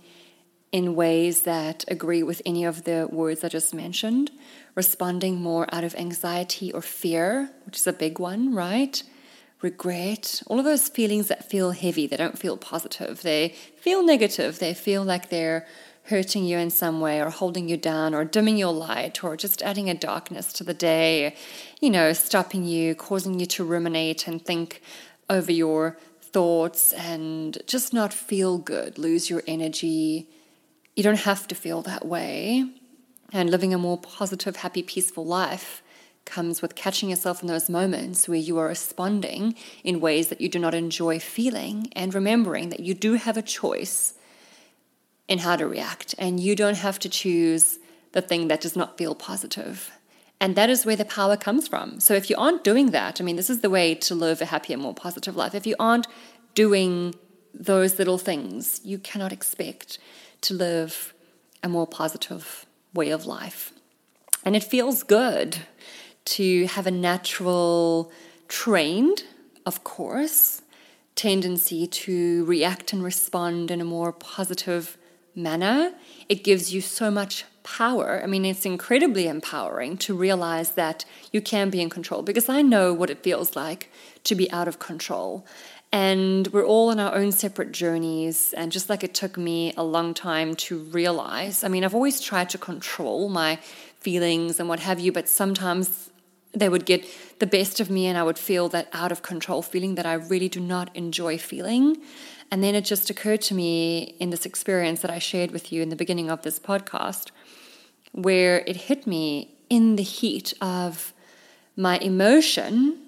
in 0.73 0.97
ways 0.97 1.43
that 1.43 1.85
agree 1.87 2.23
with 2.23 2.43
any 2.45 2.65
of 2.65 2.83
the 2.83 3.09
words 3.11 3.45
I 3.45 3.49
just 3.49 3.73
mentioned, 3.73 4.33
responding 4.75 5.41
more 5.41 5.73
out 5.73 5.85
of 5.85 5.95
anxiety 5.95 6.73
or 6.73 6.83
fear, 6.83 7.51
which 7.65 7.77
is 7.77 7.87
a 7.87 7.93
big 7.93 8.19
one, 8.19 8.53
right? 8.55 9.03
Regret, 9.65 10.43
all 10.47 10.59
of 10.59 10.67
those 10.67 10.91
feelings 10.91 11.29
that 11.29 11.49
feel 11.49 11.71
heavy, 11.71 12.07
they 12.07 12.19
don't 12.19 12.39
feel 12.39 12.59
positive, 12.59 13.23
they 13.23 13.55
feel 13.79 14.05
negative, 14.05 14.59
they 14.59 14.75
feel 14.75 15.03
like 15.03 15.31
they're 15.31 15.67
hurting 16.03 16.45
you 16.45 16.59
in 16.59 16.69
some 16.69 17.01
way 17.01 17.19
or 17.19 17.31
holding 17.31 17.67
you 17.67 17.79
down 17.79 18.15
or 18.15 18.27
dimming 18.27 18.59
your 18.59 18.75
light 18.75 19.25
or 19.25 19.39
just 19.39 19.63
adding 19.63 19.89
a 19.89 19.95
darkness 19.95 20.53
to 20.53 20.65
the 20.65 20.75
day, 20.75 21.35
you 21.81 21.89
know, 21.89 22.13
stopping 22.13 22.65
you, 22.65 22.95
causing 22.95 23.41
you 23.41 23.47
to 23.47 23.65
ruminate 23.65 24.29
and 24.29 24.45
think 24.45 24.83
over 25.31 25.51
your 25.51 25.97
thoughts 26.21 26.93
and 26.93 27.57
just 27.67 27.95
not 27.95 28.13
feel 28.13 28.59
good, 28.59 28.99
lose 28.99 29.31
your 29.31 29.43
energy, 29.47 30.29
you 30.95 31.03
don't 31.03 31.21
have 31.21 31.49
to 31.49 31.55
feel 31.55 31.81
that 31.81 32.05
way. 32.05 32.71
And 33.33 33.49
living 33.49 33.73
a 33.73 33.79
more 33.79 33.99
positive, 33.99 34.57
happy, 34.57 34.83
peaceful 34.83 35.25
life 35.25 35.83
comes 36.25 36.63
with 36.63 36.75
catching 36.75 37.11
yourself 37.11 37.43
in 37.43 37.49
those 37.49 37.69
moments 37.69 38.29
where 38.29 38.39
you 38.39 38.59
are 38.59 38.69
responding 38.69 39.55
in 39.83 40.01
ways 40.01 40.29
that 40.29 40.41
you 40.41 40.49
do 40.49 40.59
not 40.59 40.75
enjoy 40.75 41.19
feeling 41.19 41.89
and 41.93 42.15
remembering 42.15 42.71
that 42.71 42.81
you 42.81 42.95
do 42.95 43.15
have 43.15 43.37
a 43.37 43.43
choice 43.43 44.15
in 45.29 45.39
how 45.39 45.57
to 45.57 45.67
react 45.67 46.15
and 46.19 46.41
you 46.41 46.55
don't 46.55 46.77
have 46.79 46.99
to 46.99 47.09
choose 47.09 47.79
the 48.13 48.23
thing 48.23 48.49
that 48.49 48.61
does 48.61 48.77
not 48.77 48.97
feel 48.97 49.15
positive. 49.15 49.91
And 50.41 50.57
that 50.57 50.71
is 50.71 50.85
where 50.85 50.97
the 50.97 51.05
power 51.05 51.37
comes 51.37 51.69
from. 51.69 52.01
So 52.01 52.15
if 52.15 52.29
you 52.29 52.37
aren't 52.37 52.65
doing 52.65 52.91
that, 52.91 53.21
I 53.21 53.25
mean, 53.25 53.37
this 53.37 53.51
is 53.51 53.61
the 53.61 53.71
way 53.71 53.95
to 53.97 54.15
live 54.15 54.41
a 54.41 54.47
happier, 54.47 54.77
more 54.77 54.95
positive 54.95 55.37
life. 55.37 55.55
If 55.55 55.67
you 55.67 55.77
aren't 55.79 56.07
doing 56.55 57.15
those 57.53 57.99
little 57.99 58.19
things, 58.19 58.81
you 58.85 58.99
cannot 58.99 59.33
expect 59.33 59.99
to 60.43 60.55
live 60.55 61.15
a 61.63 61.69
more 61.69 61.87
positive 61.87 62.67
way 62.93 63.11
of 63.11 63.27
life. 63.27 63.73
And 64.45 64.55
it 64.55 64.63
feels 64.63 65.03
good 65.03 65.59
to 66.25 66.67
have 66.67 66.87
a 66.87 66.91
natural, 66.91 68.11
trained, 68.49 69.25
of 69.67 69.85
course, 69.85 70.63
tendency 71.15 71.87
to 71.87 72.45
react 72.45 72.93
and 72.93 73.03
respond 73.03 73.71
in 73.71 73.81
a 73.81 73.85
more 73.85 74.13
positive 74.13 74.97
manner. 75.35 75.93
It 76.29 76.45
gives 76.45 76.73
you 76.73 76.81
so 76.81 77.11
much 77.11 77.45
power. 77.63 78.21
I 78.23 78.27
mean, 78.27 78.45
it's 78.45 78.67
incredibly 78.67 79.27
empowering 79.27 79.97
to 79.99 80.15
realize 80.15 80.73
that 80.73 81.05
you 81.33 81.41
can 81.41 81.71
be 81.71 81.81
in 81.81 81.91
control 81.91 82.23
because 82.23 82.49
I 82.49 82.63
know 82.63 82.93
what 82.93 83.11
it 83.11 83.23
feels 83.23 83.57
like 83.57 83.91
to 84.25 84.35
be 84.35 84.51
out 84.53 84.69
of 84.69 84.79
control. 84.79 85.47
And 85.91 86.49
we're 86.49 86.67
all 86.67 86.91
on 86.91 86.99
our 86.99 87.15
own 87.15 87.33
separate 87.33 87.73
journeys. 87.73 88.53
And 88.55 88.73
just 88.73 88.91
like 88.91 89.05
it 89.05 89.15
took 89.15 89.39
me 89.39 89.73
a 89.77 89.85
long 89.85 90.13
time 90.13 90.57
to 90.57 90.79
realize, 90.79 91.65
I 91.65 91.69
mean, 91.69 91.85
I've 91.85 91.95
always 91.95 92.21
tried 92.21 92.51
to 92.51 92.59
control 92.59 93.29
my 93.29 93.57
feelings 94.01 94.61
and 94.61 94.69
what 94.69 94.81
have 94.81 95.01
you, 95.01 95.13
but 95.13 95.29
sometimes 95.29 96.11
they 96.55 96.69
would 96.69 96.87
get 96.87 97.07
the 97.41 97.47
best 97.47 97.81
of 97.81 97.91
me 97.91 98.07
and 98.07 98.17
I 98.17 98.23
would 98.23 98.39
feel 98.39 98.69
that 98.71 98.89
out 98.93 99.13
of 99.13 99.23
control 99.23 99.63
feeling 99.63 99.97
that 99.97 100.07
I 100.07 100.15
really 100.15 100.49
do 100.49 100.61
not 100.61 100.95
enjoy 100.95 101.39
feeling. 101.39 101.99
And 102.51 102.63
then 102.63 102.75
it 102.75 102.85
just 102.85 103.11
occurred 103.11 103.41
to 103.43 103.55
me 103.55 104.15
in 104.21 104.31
this 104.31 104.47
experience 104.47 105.01
that 105.03 105.11
I 105.11 105.19
shared 105.19 105.51
with 105.51 105.73
you 105.73 105.83
in 105.83 105.89
the 105.89 105.97
beginning 105.97 106.31
of 106.31 106.43
this 106.43 106.59
podcast, 106.59 107.31
where 108.13 108.59
it 108.67 108.77
hit 108.77 109.07
me 109.07 109.57
in 109.69 109.97
the 109.97 110.03
heat 110.03 110.55
of 110.61 111.13
my 111.77 111.99
emotion 111.99 112.99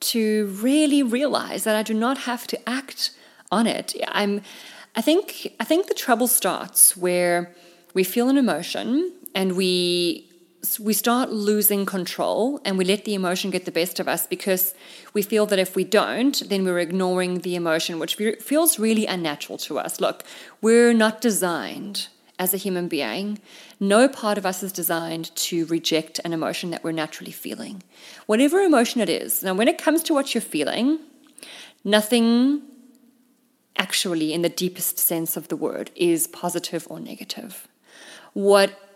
to 0.00 0.46
really 0.60 1.02
realize 1.02 1.64
that 1.64 1.76
I 1.76 1.82
do 1.82 1.94
not 1.94 2.18
have 2.18 2.46
to 2.48 2.68
act 2.68 3.12
on 3.50 3.66
it. 3.66 3.94
I'm 4.06 4.42
I 4.94 5.00
think 5.00 5.54
I 5.60 5.64
think 5.64 5.86
the 5.86 5.94
trouble 5.94 6.28
starts 6.28 6.96
where 6.96 7.54
we 7.94 8.04
feel 8.04 8.28
an 8.28 8.36
emotion 8.36 9.12
and 9.34 9.56
we 9.56 10.27
we 10.78 10.92
start 10.92 11.30
losing 11.30 11.86
control 11.86 12.60
and 12.64 12.76
we 12.76 12.84
let 12.84 13.04
the 13.04 13.14
emotion 13.14 13.50
get 13.50 13.64
the 13.64 13.70
best 13.70 14.00
of 14.00 14.08
us 14.08 14.26
because 14.26 14.74
we 15.14 15.22
feel 15.22 15.46
that 15.46 15.58
if 15.58 15.76
we 15.76 15.84
don't, 15.84 16.42
then 16.48 16.64
we're 16.64 16.80
ignoring 16.80 17.40
the 17.40 17.54
emotion, 17.54 17.98
which 17.98 18.16
feels 18.16 18.78
really 18.78 19.06
unnatural 19.06 19.58
to 19.58 19.78
us. 19.78 20.00
Look, 20.00 20.24
we're 20.60 20.92
not 20.92 21.20
designed 21.20 22.08
as 22.38 22.54
a 22.54 22.56
human 22.56 22.88
being, 22.88 23.38
no 23.80 24.08
part 24.08 24.38
of 24.38 24.46
us 24.46 24.62
is 24.62 24.72
designed 24.72 25.34
to 25.34 25.66
reject 25.66 26.20
an 26.24 26.32
emotion 26.32 26.70
that 26.70 26.84
we're 26.84 26.92
naturally 26.92 27.32
feeling. 27.32 27.82
Whatever 28.26 28.60
emotion 28.60 29.00
it 29.00 29.08
is. 29.08 29.42
Now, 29.42 29.54
when 29.54 29.68
it 29.68 29.78
comes 29.78 30.02
to 30.04 30.14
what 30.14 30.34
you're 30.34 30.40
feeling, 30.40 31.00
nothing 31.84 32.62
actually, 33.76 34.32
in 34.32 34.42
the 34.42 34.48
deepest 34.48 34.98
sense 34.98 35.36
of 35.36 35.48
the 35.48 35.56
word, 35.56 35.90
is 35.94 36.26
positive 36.26 36.86
or 36.90 36.98
negative. 37.00 37.68
What 38.32 38.87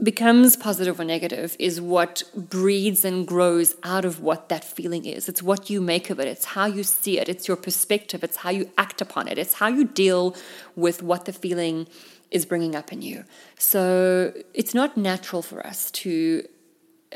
becomes 0.00 0.56
positive 0.56 0.98
or 0.98 1.04
negative 1.04 1.56
is 1.58 1.80
what 1.80 2.22
breeds 2.34 3.04
and 3.04 3.26
grows 3.26 3.76
out 3.82 4.04
of 4.04 4.20
what 4.20 4.48
that 4.48 4.64
feeling 4.64 5.04
is. 5.04 5.28
It's 5.28 5.42
what 5.42 5.70
you 5.70 5.80
make 5.80 6.10
of 6.10 6.18
it, 6.18 6.26
it's 6.28 6.46
how 6.46 6.66
you 6.66 6.82
see 6.82 7.18
it, 7.18 7.28
it's 7.28 7.46
your 7.46 7.56
perspective, 7.56 8.24
it's 8.24 8.38
how 8.38 8.50
you 8.50 8.70
act 8.78 9.00
upon 9.00 9.28
it, 9.28 9.38
it's 9.38 9.54
how 9.54 9.68
you 9.68 9.84
deal 9.84 10.36
with 10.74 11.02
what 11.02 11.24
the 11.26 11.32
feeling 11.32 11.86
is 12.30 12.46
bringing 12.46 12.74
up 12.74 12.92
in 12.92 13.02
you. 13.02 13.24
So 13.58 14.32
it's 14.54 14.74
not 14.74 14.96
natural 14.96 15.42
for 15.42 15.64
us 15.66 15.90
to 15.92 16.48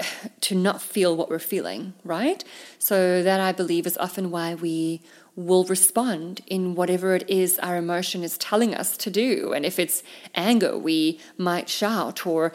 to 0.41 0.55
not 0.55 0.83
feel 0.83 1.17
what 1.17 1.29
we're 1.29 1.39
feeling, 1.39 1.95
right? 2.05 2.45
So 2.79 3.23
that 3.23 3.41
I 3.41 3.53
believe 3.53 3.87
is 3.87 3.97
often 3.99 4.31
why 4.31 4.55
we 4.55 5.03
will 5.37 5.65
respond 5.65 6.41
in 6.47 6.75
whatever 6.75 7.15
it 7.15 7.29
is 7.29 7.59
our 7.59 7.77
emotion 7.77 8.25
is 8.25 8.39
telling 8.39 8.75
us 8.75 8.97
to 8.97 9.11
do. 9.11 9.53
And 9.53 9.65
if 9.65 9.79
it's 9.79 10.03
anger, 10.35 10.77
we 10.77 11.21
might 11.37 11.69
shout 11.69 12.27
or 12.27 12.53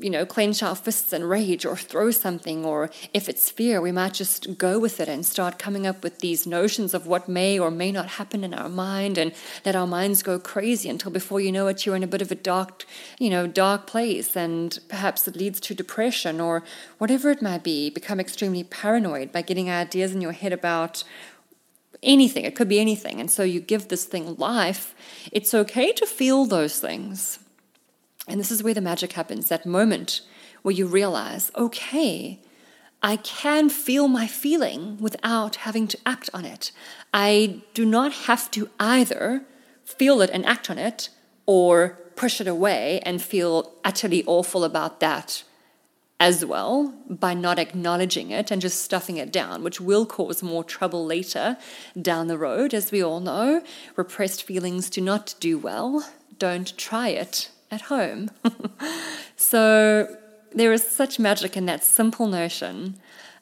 you 0.00 0.10
know, 0.10 0.24
clench 0.24 0.62
our 0.62 0.74
fists 0.74 1.12
and 1.12 1.28
rage 1.28 1.64
or 1.64 1.76
throw 1.76 2.10
something, 2.10 2.64
or 2.64 2.90
if 3.12 3.28
it's 3.28 3.50
fear, 3.50 3.80
we 3.80 3.92
might 3.92 4.14
just 4.14 4.56
go 4.56 4.78
with 4.78 5.00
it 5.00 5.08
and 5.08 5.26
start 5.26 5.58
coming 5.58 5.86
up 5.86 6.02
with 6.02 6.20
these 6.20 6.46
notions 6.46 6.94
of 6.94 7.06
what 7.06 7.28
may 7.28 7.58
or 7.58 7.70
may 7.70 7.92
not 7.92 8.06
happen 8.06 8.44
in 8.44 8.54
our 8.54 8.68
mind 8.68 9.18
and 9.18 9.32
let 9.64 9.76
our 9.76 9.86
minds 9.86 10.22
go 10.22 10.38
crazy 10.38 10.88
until 10.88 11.10
before 11.10 11.40
you 11.40 11.52
know 11.52 11.66
it, 11.66 11.84
you're 11.84 11.96
in 11.96 12.02
a 12.02 12.08
bit 12.08 12.22
of 12.22 12.30
a 12.30 12.36
dark, 12.36 12.84
you 13.18 13.30
know, 13.30 13.46
dark 13.46 13.86
place 13.86 14.36
and 14.36 14.78
perhaps 14.88 15.26
it 15.26 15.36
leads 15.36 15.60
to 15.60 15.74
depression 15.74 16.40
or 16.40 16.62
whatever 16.98 17.30
it 17.30 17.42
might 17.42 17.62
be, 17.62 17.90
become 17.90 18.20
extremely 18.20 18.64
paranoid 18.64 19.32
by 19.32 19.42
getting 19.42 19.70
ideas 19.70 20.14
in 20.14 20.20
your 20.20 20.32
head 20.32 20.52
about 20.52 21.04
anything. 22.02 22.44
It 22.44 22.54
could 22.54 22.68
be 22.68 22.80
anything. 22.80 23.20
And 23.20 23.30
so 23.30 23.42
you 23.42 23.60
give 23.60 23.88
this 23.88 24.04
thing 24.04 24.36
life. 24.36 24.94
It's 25.32 25.54
okay 25.54 25.92
to 25.92 26.06
feel 26.06 26.46
those 26.46 26.80
things. 26.80 27.38
And 28.28 28.38
this 28.38 28.50
is 28.50 28.62
where 28.62 28.74
the 28.74 28.80
magic 28.80 29.12
happens 29.12 29.48
that 29.48 29.66
moment 29.66 30.20
where 30.62 30.74
you 30.74 30.86
realize, 30.86 31.50
okay, 31.56 32.40
I 33.02 33.16
can 33.16 33.70
feel 33.70 34.08
my 34.08 34.26
feeling 34.26 34.98
without 34.98 35.56
having 35.56 35.88
to 35.88 35.98
act 36.04 36.28
on 36.34 36.44
it. 36.44 36.70
I 37.14 37.62
do 37.74 37.86
not 37.86 38.12
have 38.12 38.50
to 38.52 38.68
either 38.78 39.44
feel 39.84 40.20
it 40.20 40.30
and 40.32 40.44
act 40.44 40.70
on 40.70 40.78
it 40.78 41.08
or 41.46 41.98
push 42.14 42.40
it 42.40 42.46
away 42.46 43.00
and 43.00 43.22
feel 43.22 43.72
utterly 43.84 44.22
awful 44.26 44.64
about 44.64 45.00
that 45.00 45.44
as 46.20 46.44
well 46.44 46.94
by 47.08 47.32
not 47.32 47.58
acknowledging 47.58 48.30
it 48.30 48.50
and 48.50 48.60
just 48.60 48.84
stuffing 48.84 49.16
it 49.16 49.32
down, 49.32 49.64
which 49.64 49.80
will 49.80 50.04
cause 50.04 50.42
more 50.42 50.62
trouble 50.62 51.06
later 51.06 51.56
down 52.00 52.26
the 52.26 52.36
road, 52.36 52.74
as 52.74 52.92
we 52.92 53.02
all 53.02 53.20
know. 53.20 53.62
Repressed 53.96 54.42
feelings 54.42 54.90
do 54.90 55.00
not 55.00 55.34
do 55.40 55.56
well. 55.56 56.06
Don't 56.38 56.76
try 56.76 57.08
it 57.08 57.50
at 57.70 57.82
home. 57.82 58.30
so 59.36 60.14
there 60.52 60.74
is 60.74 60.86
such 60.86 61.18
magic 61.18 61.56
in 61.56 61.64
that 61.64 61.82
simple 61.82 62.26
notion 62.26 62.96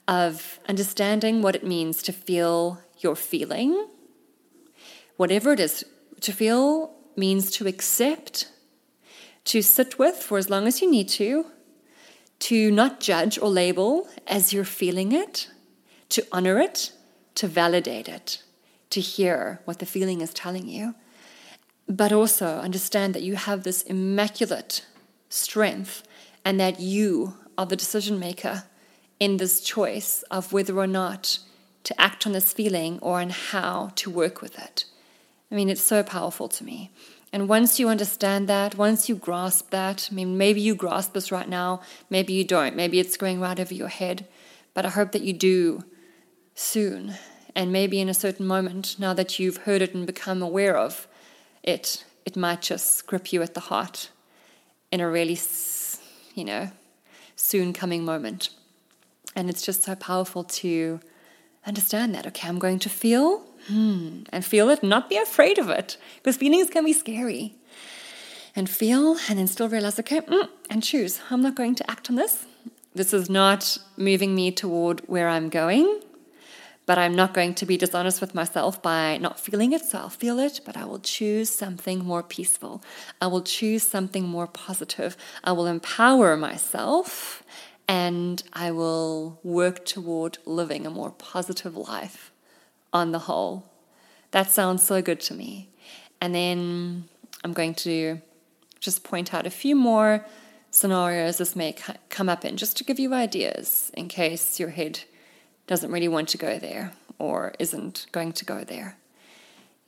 of 0.07 0.61
understanding 0.69 1.43
what 1.43 1.57
it 1.57 1.67
means 1.67 2.01
to 2.03 2.13
feel 2.13 2.81
your 2.99 3.17
feeling. 3.17 3.89
Whatever 5.17 5.53
it 5.53 5.59
is, 5.61 5.85
to 6.21 6.33
feel 6.33 6.95
means 7.17 7.51
to 7.51 7.67
accept, 7.67 8.49
to 9.47 9.63
sit 9.63 9.99
with 9.99 10.15
for 10.15 10.39
as 10.39 10.49
long 10.49 10.69
as 10.69 10.81
you 10.81 10.89
need 10.89 11.09
to, 11.09 11.45
to 12.41 12.71
not 12.71 13.01
judge 13.01 13.39
or 13.39 13.49
label 13.49 14.09
as 14.27 14.53
you're 14.53 14.65
feeling 14.65 15.13
it, 15.13 15.49
to 16.11 16.27
honor 16.33 16.59
it, 16.59 16.93
to 17.35 17.47
validate 17.49 18.09
it, 18.09 18.43
to 18.91 19.01
hear 19.01 19.61
what 19.65 19.79
the 19.79 19.87
feeling 19.87 20.21
is 20.21 20.33
telling 20.33 20.69
you, 20.69 20.95
but 21.89 22.13
also 22.13 22.59
understand 22.59 23.15
that 23.15 23.23
you 23.23 23.37
have 23.37 23.63
this 23.63 23.83
immaculate 23.83 24.85
strength 25.29 26.03
and 26.45 26.59
that 26.61 26.81
you 26.81 27.35
are 27.57 27.67
the 27.67 27.77
decision 27.77 28.19
maker 28.19 28.65
in 29.19 29.37
this 29.37 29.61
choice 29.61 30.23
of 30.31 30.53
whether 30.53 30.79
or 30.79 30.87
not 30.87 31.39
to 31.85 32.01
act 32.01 32.27
on 32.27 32.33
this 32.33 32.53
feeling 32.53 32.99
or 33.01 33.21
on 33.21 33.31
how 33.31 33.91
to 33.97 34.11
work 34.11 34.41
with 34.41 34.59
it. 34.59 34.85
I 35.51 35.55
mean, 35.55 35.69
it's 35.69 35.83
so 35.83 36.03
powerful 36.03 36.49
to 36.49 36.65
me. 36.65 36.91
And 37.33 37.49
once 37.49 37.79
you 37.79 37.89
understand 37.89 38.49
that, 38.49 38.77
once 38.77 39.09
you 39.09 39.15
grasp 39.15 39.71
that, 39.71 40.09
I 40.11 40.15
mean, 40.15 40.39
maybe 40.39 40.61
you 40.61 40.75
grasp 40.75 41.13
this 41.13 41.31
right 41.31 41.49
now, 41.49 41.83
maybe 42.09 42.33
you 42.33 42.45
don't, 42.45 42.75
maybe 42.75 43.01
it's 43.01 43.17
going 43.17 43.39
right 43.39 43.61
over 43.61 43.75
your 43.75 43.89
head, 43.89 44.27
but 44.73 44.87
I 44.87 44.91
hope 44.91 45.13
that 45.13 45.23
you 45.23 45.35
do 45.35 45.85
soon. 46.55 47.15
And 47.55 47.71
maybe 47.73 48.01
in 48.01 48.09
a 48.09 48.15
certain 48.15 48.47
moment, 48.47 48.97
now 48.99 49.13
that 49.15 49.39
you've 49.39 49.59
heard 49.59 49.83
it 49.83 49.95
and 49.95 50.07
become 50.07 50.43
aware 50.43 50.77
of 50.77 51.07
it, 51.63 52.05
it 52.25 52.37
might 52.37 52.63
just 52.63 53.07
grip 53.07 53.33
you 53.33 53.43
at 53.43 53.55
the 53.55 53.61
heart 53.61 54.11
in 54.91 55.01
a 55.01 55.09
really, 55.09 55.39
you 56.35 56.45
know, 56.45 56.71
soon 57.37 57.73
coming 57.73 58.05
moment. 58.05 58.51
And 59.37 59.51
it's 59.51 59.63
just 59.63 59.83
so 59.83 59.95
powerful 59.95 60.45
to 60.45 61.01
understand 61.67 62.15
that. 62.15 62.27
Okay, 62.27 62.49
I'm 62.49 62.59
going 62.59 62.79
to 62.81 62.89
feel 62.89 63.45
hmm, 63.69 64.23
and 64.31 64.45
feel 64.45 64.71
it, 64.71 64.83
not 64.83 65.09
be 65.09 65.17
afraid 65.17 65.59
of 65.59 65.69
it, 65.69 65.97
because 66.17 66.37
feelings 66.37 66.71
can 66.71 66.85
be 66.85 66.93
scary. 66.93 67.55
And 68.57 68.69
feel 68.69 69.17
and 69.29 69.39
then 69.39 69.47
still 69.47 69.69
realize, 69.69 69.99
okay, 70.01 70.21
mm, 70.21 70.49
and 70.69 70.83
choose. 70.83 71.21
I'm 71.31 71.43
not 71.43 71.55
going 71.55 71.75
to 71.77 71.91
act 71.91 72.11
on 72.11 72.17
this. 72.17 72.47
This 72.95 73.13
is 73.13 73.31
not 73.31 73.79
moving 73.97 74.35
me 74.35 74.51
toward 74.51 75.01
where 75.07 75.29
I'm 75.29 75.49
going, 75.49 76.01
but 76.87 76.99
I'm 76.99 77.15
not 77.15 77.35
going 77.35 77.55
to 77.55 77.67
be 77.67 77.77
dishonest 77.77 78.21
with 78.21 78.35
myself 78.35 78.83
by 78.83 79.19
not 79.19 79.39
feeling 79.39 79.73
it. 79.73 79.85
So 79.85 79.99
I'll 79.99 80.09
feel 80.09 80.41
it, 80.41 80.63
but 80.65 80.77
I 80.77 80.85
will 80.87 80.99
choose 80.99 81.51
something 81.51 82.05
more 82.05 82.23
peaceful. 82.23 82.83
I 83.21 83.29
will 83.29 83.43
choose 83.43 83.83
something 83.85 84.27
more 84.27 84.49
positive. 84.49 85.17
I 85.45 85.53
will 85.53 85.67
empower 85.67 86.37
myself 86.37 87.45
and 87.87 88.43
I 88.53 88.71
will 88.73 89.39
work 89.45 89.85
toward 89.85 90.39
living 90.45 90.87
a 90.87 90.91
more 90.91 91.11
positive 91.11 91.77
life 91.77 92.28
on 92.93 93.13
the 93.13 93.21
whole. 93.21 93.71
That 94.31 94.51
sounds 94.51 94.83
so 94.83 95.03
good 95.03 95.21
to 95.21 95.35
me. 95.35 95.71
And 96.21 96.35
then 96.35 97.09
I'm 97.45 97.53
going 97.53 97.75
to 97.77 98.21
just 98.81 99.05
point 99.05 99.33
out 99.33 99.47
a 99.47 99.51
few 99.51 99.75
more 99.75 100.25
scenarios 100.71 101.39
this 101.39 101.57
may 101.57 101.75
come 102.09 102.29
up 102.29 102.45
in, 102.45 102.57
just 102.57 102.77
to 102.77 102.85
give 102.85 102.99
you 102.99 103.15
ideas 103.15 103.91
in 103.95 104.09
case 104.09 104.61
your 104.61 104.71
head 104.71 105.01
doesn't 105.67 105.91
really 105.91 106.09
want 106.09 106.29
to 106.31 106.39
go 106.39 106.59
there 106.59 106.93
or 107.19 107.55
isn't 107.59 108.07
going 108.13 108.33
to 108.33 108.45
go 108.45 108.65
there. 108.65 108.97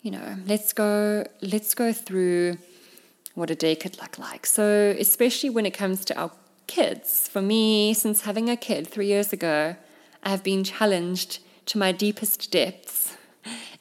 You 0.02 0.12
know, 0.12 0.36
let's 0.46 0.72
go 0.72 1.26
let's 1.42 1.74
go 1.74 1.92
through 1.92 2.56
what 3.34 3.50
a 3.50 3.54
day 3.54 3.74
could 3.74 4.00
look 4.00 4.18
like. 4.18 4.46
So, 4.46 4.94
especially 4.98 5.50
when 5.50 5.66
it 5.66 5.72
comes 5.72 6.04
to 6.06 6.18
our 6.18 6.32
kids. 6.66 7.28
For 7.28 7.42
me, 7.42 7.92
since 7.94 8.22
having 8.22 8.48
a 8.48 8.56
kid 8.56 8.86
three 8.86 9.08
years 9.08 9.32
ago, 9.32 9.74
I 10.22 10.28
have 10.28 10.44
been 10.44 10.62
challenged 10.62 11.40
to 11.70 11.78
my 11.78 11.92
deepest 11.92 12.50
depths 12.50 13.16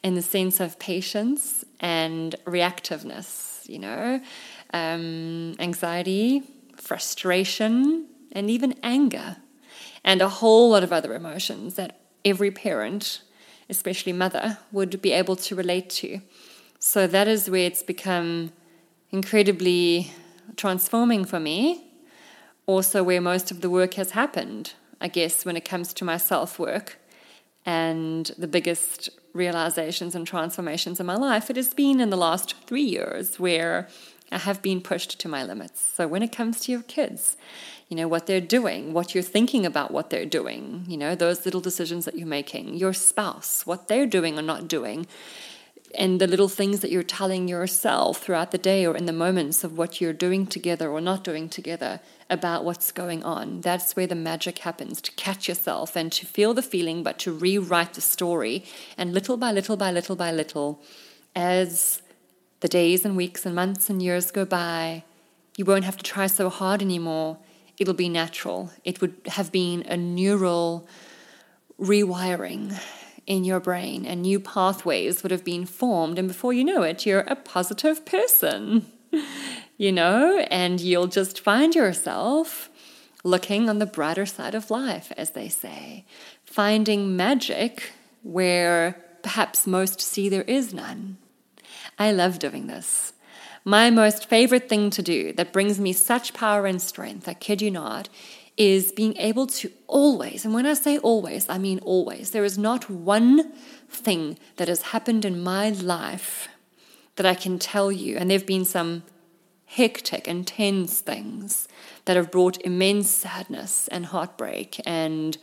in 0.04 0.14
the 0.14 0.22
sense 0.22 0.60
of 0.60 0.78
patience 0.78 1.64
and 1.80 2.36
reactiveness, 2.44 3.68
you 3.68 3.80
know, 3.80 4.20
um, 4.72 5.56
anxiety, 5.58 6.40
frustration, 6.76 8.06
and 8.30 8.48
even 8.48 8.72
anger, 8.84 9.38
and 10.04 10.22
a 10.22 10.28
whole 10.28 10.70
lot 10.70 10.84
of 10.84 10.92
other 10.92 11.14
emotions 11.14 11.74
that 11.74 11.98
every 12.24 12.52
parent, 12.52 13.22
especially 13.68 14.12
mother, 14.12 14.58
would 14.70 15.02
be 15.02 15.10
able 15.10 15.34
to 15.34 15.56
relate 15.56 15.90
to. 15.90 16.20
So 16.78 17.08
that 17.08 17.26
is 17.26 17.50
where 17.50 17.66
it's 17.66 17.82
become 17.82 18.52
incredibly 19.10 20.12
transforming 20.56 21.24
for 21.24 21.40
me. 21.40 21.88
Also 22.66 23.02
where 23.02 23.20
most 23.20 23.50
of 23.50 23.62
the 23.62 23.68
work 23.68 23.94
has 23.94 24.12
happened, 24.12 24.74
I 25.00 25.08
guess, 25.08 25.44
when 25.44 25.56
it 25.56 25.64
comes 25.64 25.92
to 25.94 26.04
my 26.04 26.18
self 26.18 26.56
work 26.56 27.00
and 27.66 28.30
the 28.38 28.48
biggest 28.48 29.10
realizations 29.32 30.14
and 30.14 30.26
transformations 30.26 30.98
in 30.98 31.06
my 31.06 31.14
life, 31.14 31.50
it 31.50 31.56
has 31.56 31.74
been 31.74 32.00
in 32.00 32.10
the 32.10 32.16
last 32.16 32.56
three 32.66 32.82
years 32.82 33.38
where 33.38 33.88
I 34.32 34.38
have 34.38 34.62
been 34.62 34.80
pushed 34.80 35.18
to 35.20 35.28
my 35.28 35.44
limits. 35.44 35.80
So 35.80 36.06
when 36.06 36.22
it 36.22 36.32
comes 36.32 36.60
to 36.60 36.72
your 36.72 36.82
kids, 36.82 37.36
you 37.88 37.96
know, 37.96 38.06
what 38.06 38.26
they're 38.26 38.40
doing, 38.40 38.92
what 38.92 39.14
you're 39.14 39.22
thinking 39.22 39.66
about 39.66 39.90
what 39.90 40.10
they're 40.10 40.24
doing, 40.24 40.84
you 40.88 40.96
know, 40.96 41.14
those 41.14 41.44
little 41.44 41.60
decisions 41.60 42.04
that 42.04 42.16
you're 42.16 42.26
making, 42.26 42.74
your 42.74 42.92
spouse, 42.92 43.66
what 43.66 43.88
they're 43.88 44.06
doing 44.06 44.38
or 44.38 44.42
not 44.42 44.68
doing, 44.68 45.06
and 45.94 46.20
the 46.20 46.26
little 46.26 46.48
things 46.48 46.80
that 46.80 46.90
you're 46.90 47.02
telling 47.02 47.48
yourself 47.48 48.22
throughout 48.22 48.50
the 48.50 48.58
day 48.58 48.86
or 48.86 48.96
in 48.96 49.06
the 49.06 49.12
moments 49.12 49.64
of 49.64 49.76
what 49.76 50.00
you're 50.00 50.12
doing 50.12 50.46
together 50.46 50.90
or 50.90 51.00
not 51.00 51.24
doing 51.24 51.48
together 51.48 52.00
about 52.28 52.64
what's 52.64 52.92
going 52.92 53.22
on. 53.24 53.60
That's 53.60 53.96
where 53.96 54.06
the 54.06 54.14
magic 54.14 54.58
happens 54.58 55.00
to 55.02 55.12
catch 55.12 55.48
yourself 55.48 55.96
and 55.96 56.12
to 56.12 56.26
feel 56.26 56.54
the 56.54 56.62
feeling, 56.62 57.02
but 57.02 57.18
to 57.20 57.32
rewrite 57.32 57.94
the 57.94 58.00
story. 58.00 58.64
And 58.96 59.12
little 59.12 59.36
by 59.36 59.50
little 59.52 59.76
by 59.76 59.90
little 59.90 60.16
by 60.16 60.30
little, 60.30 60.80
as 61.34 62.02
the 62.60 62.68
days 62.68 63.04
and 63.04 63.16
weeks 63.16 63.44
and 63.44 63.54
months 63.54 63.90
and 63.90 64.00
years 64.00 64.30
go 64.30 64.44
by, 64.44 65.04
you 65.56 65.64
won't 65.64 65.84
have 65.84 65.96
to 65.96 66.04
try 66.04 66.26
so 66.28 66.48
hard 66.48 66.82
anymore. 66.82 67.38
It'll 67.78 67.94
be 67.94 68.08
natural. 68.08 68.70
It 68.84 69.00
would 69.00 69.16
have 69.26 69.50
been 69.50 69.82
a 69.88 69.96
neural 69.96 70.86
rewiring 71.80 72.78
in 73.30 73.44
your 73.44 73.60
brain 73.60 74.04
and 74.04 74.22
new 74.22 74.40
pathways 74.40 75.22
would 75.22 75.30
have 75.30 75.44
been 75.44 75.64
formed. 75.64 76.18
And 76.18 76.26
before 76.26 76.52
you 76.52 76.64
know 76.64 76.82
it, 76.82 77.06
you're 77.06 77.20
a 77.20 77.36
positive 77.36 78.04
person, 78.04 78.90
you 79.78 79.92
know, 79.92 80.44
and 80.50 80.80
you'll 80.80 81.06
just 81.06 81.38
find 81.38 81.72
yourself 81.72 82.68
looking 83.22 83.68
on 83.68 83.78
the 83.78 83.86
brighter 83.86 84.26
side 84.26 84.56
of 84.56 84.68
life, 84.68 85.12
as 85.16 85.30
they 85.30 85.48
say, 85.48 86.04
finding 86.44 87.16
magic 87.16 87.92
where 88.24 89.00
perhaps 89.22 89.64
most 89.64 90.00
see 90.00 90.28
there 90.28 90.42
is 90.42 90.74
none. 90.74 91.16
I 92.00 92.10
love 92.10 92.40
doing 92.40 92.66
this. 92.66 93.12
My 93.64 93.90
most 93.90 94.28
favorite 94.28 94.68
thing 94.68 94.90
to 94.90 95.02
do 95.02 95.32
that 95.34 95.52
brings 95.52 95.78
me 95.78 95.92
such 95.92 96.34
power 96.34 96.66
and 96.66 96.82
strength, 96.82 97.28
I 97.28 97.34
kid 97.34 97.62
you 97.62 97.70
not, 97.70 98.08
is 98.60 98.92
being 98.92 99.16
able 99.16 99.46
to 99.46 99.72
always, 99.86 100.44
and 100.44 100.52
when 100.52 100.66
I 100.66 100.74
say 100.74 100.98
always, 100.98 101.48
I 101.48 101.56
mean 101.56 101.78
always, 101.78 102.32
there 102.32 102.44
is 102.44 102.58
not 102.58 102.90
one 102.90 103.52
thing 103.88 104.38
that 104.56 104.68
has 104.68 104.82
happened 104.82 105.24
in 105.24 105.42
my 105.42 105.70
life 105.70 106.46
that 107.16 107.24
I 107.24 107.34
can 107.34 107.58
tell 107.58 107.90
you, 107.90 108.18
and 108.18 108.28
there 108.28 108.38
have 108.38 108.46
been 108.46 108.66
some 108.66 109.02
hectic, 109.64 110.28
intense 110.28 111.00
things 111.00 111.68
that 112.04 112.16
have 112.16 112.30
brought 112.30 112.60
immense 112.60 113.08
sadness 113.08 113.88
and 113.88 114.04
heartbreak 114.06 114.78
and 114.84 115.38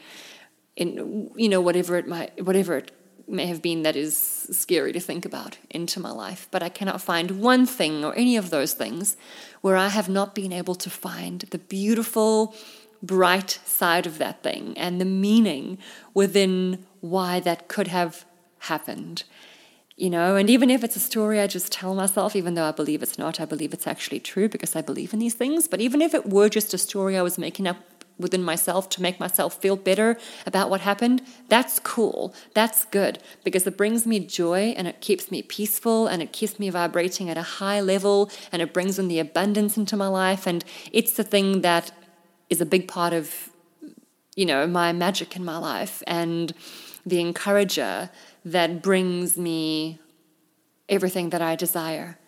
in 0.76 1.32
you 1.36 1.50
know 1.50 1.62
whatever 1.62 1.98
it 1.98 2.08
might 2.08 2.46
whatever 2.46 2.78
it 2.78 2.92
may 3.28 3.48
have 3.48 3.62
been 3.62 3.82
that 3.84 3.96
is 3.96 4.16
scary 4.52 4.94
to 4.94 5.00
think 5.00 5.26
about 5.26 5.58
into 5.70 6.00
my 6.00 6.12
life. 6.12 6.48
But 6.52 6.62
i 6.62 6.70
cannot 6.70 7.02
find 7.02 7.42
one 7.42 7.66
thing 7.66 8.06
or 8.06 8.14
any 8.16 8.38
of 8.38 8.50
those 8.50 8.74
things 8.74 9.18
where 9.62 9.78
i 9.78 9.88
have 9.88 10.10
not 10.10 10.36
been 10.36 10.54
able 10.54 10.76
to 10.76 10.90
find 10.90 11.40
the 11.54 11.58
beautiful 11.58 12.54
bright 13.02 13.60
side 13.66 14.06
of 14.06 14.18
that 14.18 14.44
thing 14.44 14.74
and 14.78 15.00
the 15.00 15.06
meaning 15.06 15.78
within 16.14 16.86
why 17.02 17.40
that 17.40 17.68
could 17.68 17.88
have 17.88 18.26
happened. 18.60 19.24
You 19.96 20.12
know, 20.12 20.36
and 20.36 20.48
even 20.48 20.70
if 20.70 20.84
it's 20.84 20.96
a 20.96 21.00
story 21.00 21.40
I 21.40 21.48
just 21.48 21.72
tell 21.72 21.96
myself, 21.96 22.36
even 22.36 22.54
though 22.54 22.66
I 22.66 22.72
believe 22.72 23.02
it's 23.02 23.18
not, 23.18 23.40
I 23.40 23.46
believe 23.46 23.74
it's 23.74 23.88
actually 23.88 24.20
true 24.20 24.48
because 24.48 24.76
I 24.76 24.82
believe 24.82 25.12
in 25.12 25.20
these 25.20 25.34
things. 25.34 25.68
But 25.68 25.82
even 25.82 26.04
if 26.04 26.14
it 26.14 26.30
were 26.30 26.50
just 26.50 26.74
a 26.74 26.78
story 26.78 27.18
I 27.18 27.24
was 27.24 27.40
making 27.40 27.66
up 27.66 27.78
within 28.20 28.44
myself 28.44 28.90
to 28.90 29.02
make 29.02 29.20
myself 29.20 29.60
feel 29.60 29.76
better 29.76 30.18
about 30.46 30.70
what 30.70 30.82
happened, 30.82 31.22
that's 31.50 31.80
cool. 31.80 32.34
That's 32.54 32.86
good 32.86 33.20
because 33.44 33.66
it 33.66 33.78
brings 33.78 34.06
me 34.06 34.20
joy 34.20 34.74
and 34.78 34.88
it 34.88 35.02
keeps 35.02 35.32
me 35.32 35.42
peaceful 35.42 36.08
and 36.08 36.22
it 36.22 36.32
keeps 36.32 36.60
me 36.60 36.70
vibrating 36.70 37.30
at 37.30 37.38
a 37.38 37.44
high 37.44 37.82
level 37.82 38.32
and 38.52 38.62
it 38.62 38.74
brings 38.74 39.00
in 39.00 39.08
the 39.08 39.20
abundance 39.20 39.78
into 39.78 39.98
my 39.98 40.08
life. 40.08 40.46
And 40.46 40.64
it's 40.92 41.14
the 41.14 41.24
thing 41.24 41.62
that 41.62 41.92
is 42.50 42.62
a 42.62 42.66
big 42.66 42.88
part 42.88 43.14
of 43.14 43.50
you 44.38 44.46
know, 44.46 44.68
my 44.68 44.94
magic 44.94 45.36
in 45.36 45.44
my 45.44 45.58
life 45.58 46.04
and 46.06 46.54
the 47.04 47.20
encourager 47.20 48.10
that 48.46 48.84
brings 48.84 49.36
me 49.36 50.00
everything 50.88 51.32
that 51.32 51.42
I 51.42 51.56
desire 51.56 52.20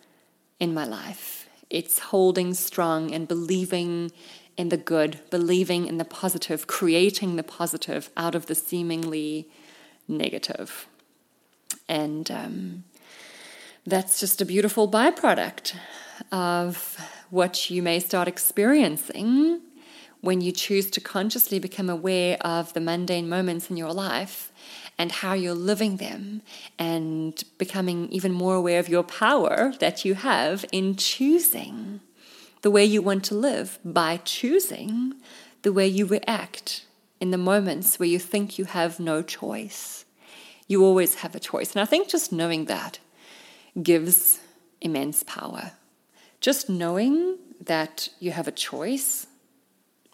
in 0.58 0.74
my 0.74 0.84
life. 0.84 1.48
It's 1.70 2.00
holding 2.00 2.52
strong 2.52 3.14
and 3.14 3.28
believing 3.28 4.10
in 4.56 4.70
the 4.70 4.76
good, 4.76 5.20
believing 5.30 5.86
in 5.86 5.98
the 5.98 6.04
positive, 6.04 6.66
creating 6.66 7.36
the 7.36 7.44
positive 7.44 8.10
out 8.16 8.34
of 8.34 8.46
the 8.46 8.56
seemingly 8.56 9.48
negative. 10.08 10.88
And 11.88 12.28
um, 12.28 12.84
that's 13.86 14.18
just 14.18 14.40
a 14.40 14.44
beautiful 14.44 14.90
byproduct 14.90 15.76
of 16.32 16.98
what 17.30 17.70
you 17.70 17.84
may 17.84 18.00
start 18.00 18.26
experiencing 18.26 19.60
when 20.20 20.40
you 20.40 20.52
choose 20.52 20.90
to 20.90 21.00
consciously 21.00 21.58
become 21.58 21.88
aware 21.88 22.36
of 22.40 22.72
the 22.72 22.80
mundane 22.80 23.28
moments 23.28 23.70
in 23.70 23.76
your 23.76 23.92
life 23.92 24.52
and 24.98 25.12
how 25.12 25.32
you're 25.32 25.54
living 25.54 25.96
them 25.96 26.42
and 26.78 27.42
becoming 27.56 28.08
even 28.10 28.32
more 28.32 28.54
aware 28.54 28.78
of 28.78 28.88
your 28.88 29.02
power 29.02 29.72
that 29.80 30.04
you 30.04 30.14
have 30.14 30.64
in 30.72 30.94
choosing 30.94 32.00
the 32.62 32.70
way 32.70 32.84
you 32.84 33.00
want 33.00 33.24
to 33.24 33.34
live 33.34 33.78
by 33.84 34.18
choosing 34.18 35.14
the 35.62 35.72
way 35.72 35.86
you 35.86 36.04
react 36.04 36.84
in 37.20 37.30
the 37.30 37.38
moments 37.38 37.98
where 37.98 38.08
you 38.08 38.18
think 38.18 38.58
you 38.58 38.64
have 38.64 39.00
no 39.00 39.22
choice. 39.22 40.04
You 40.66 40.84
always 40.84 41.16
have 41.16 41.34
a 41.34 41.40
choice. 41.40 41.72
And 41.72 41.80
I 41.80 41.84
think 41.84 42.08
just 42.08 42.32
knowing 42.32 42.66
that 42.66 42.98
gives 43.82 44.40
immense 44.80 45.22
power. 45.22 45.72
Just 46.40 46.68
knowing 46.68 47.38
that 47.60 48.08
you 48.18 48.32
have 48.32 48.48
a 48.48 48.52
choice. 48.52 49.26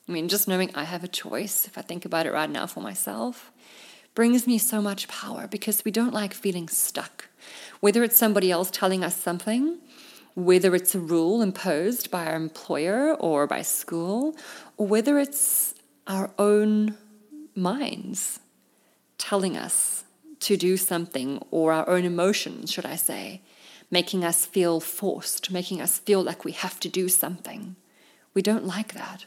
I 0.08 0.12
mean, 0.12 0.28
just 0.28 0.46
knowing 0.46 0.70
I 0.74 0.84
have 0.84 1.02
a 1.02 1.08
choice, 1.08 1.66
if 1.66 1.76
I 1.76 1.82
think 1.82 2.04
about 2.04 2.26
it 2.26 2.32
right 2.32 2.50
now 2.50 2.66
for 2.66 2.80
myself, 2.80 3.50
brings 4.14 4.46
me 4.46 4.56
so 4.56 4.80
much 4.80 5.08
power 5.08 5.46
because 5.48 5.84
we 5.84 5.90
don't 5.90 6.14
like 6.14 6.32
feeling 6.32 6.68
stuck. 6.68 7.28
Whether 7.80 8.04
it's 8.04 8.16
somebody 8.16 8.50
else 8.50 8.70
telling 8.70 9.02
us 9.02 9.16
something, 9.16 9.78
whether 10.34 10.74
it's 10.74 10.94
a 10.94 11.00
rule 11.00 11.42
imposed 11.42 12.10
by 12.10 12.26
our 12.26 12.36
employer 12.36 13.14
or 13.14 13.46
by 13.46 13.62
school, 13.62 14.36
or 14.76 14.86
whether 14.86 15.18
it's 15.18 15.74
our 16.06 16.30
own 16.38 16.96
minds 17.54 18.40
telling 19.18 19.56
us 19.56 20.04
to 20.38 20.56
do 20.56 20.76
something, 20.76 21.42
or 21.50 21.72
our 21.72 21.88
own 21.88 22.04
emotions, 22.04 22.70
should 22.70 22.84
I 22.84 22.96
say, 22.96 23.40
making 23.90 24.22
us 24.22 24.44
feel 24.44 24.80
forced, 24.80 25.50
making 25.50 25.80
us 25.80 25.98
feel 25.98 26.22
like 26.22 26.44
we 26.44 26.52
have 26.52 26.78
to 26.80 26.90
do 26.90 27.08
something. 27.08 27.74
We 28.34 28.42
don't 28.42 28.66
like 28.66 28.92
that. 28.92 29.24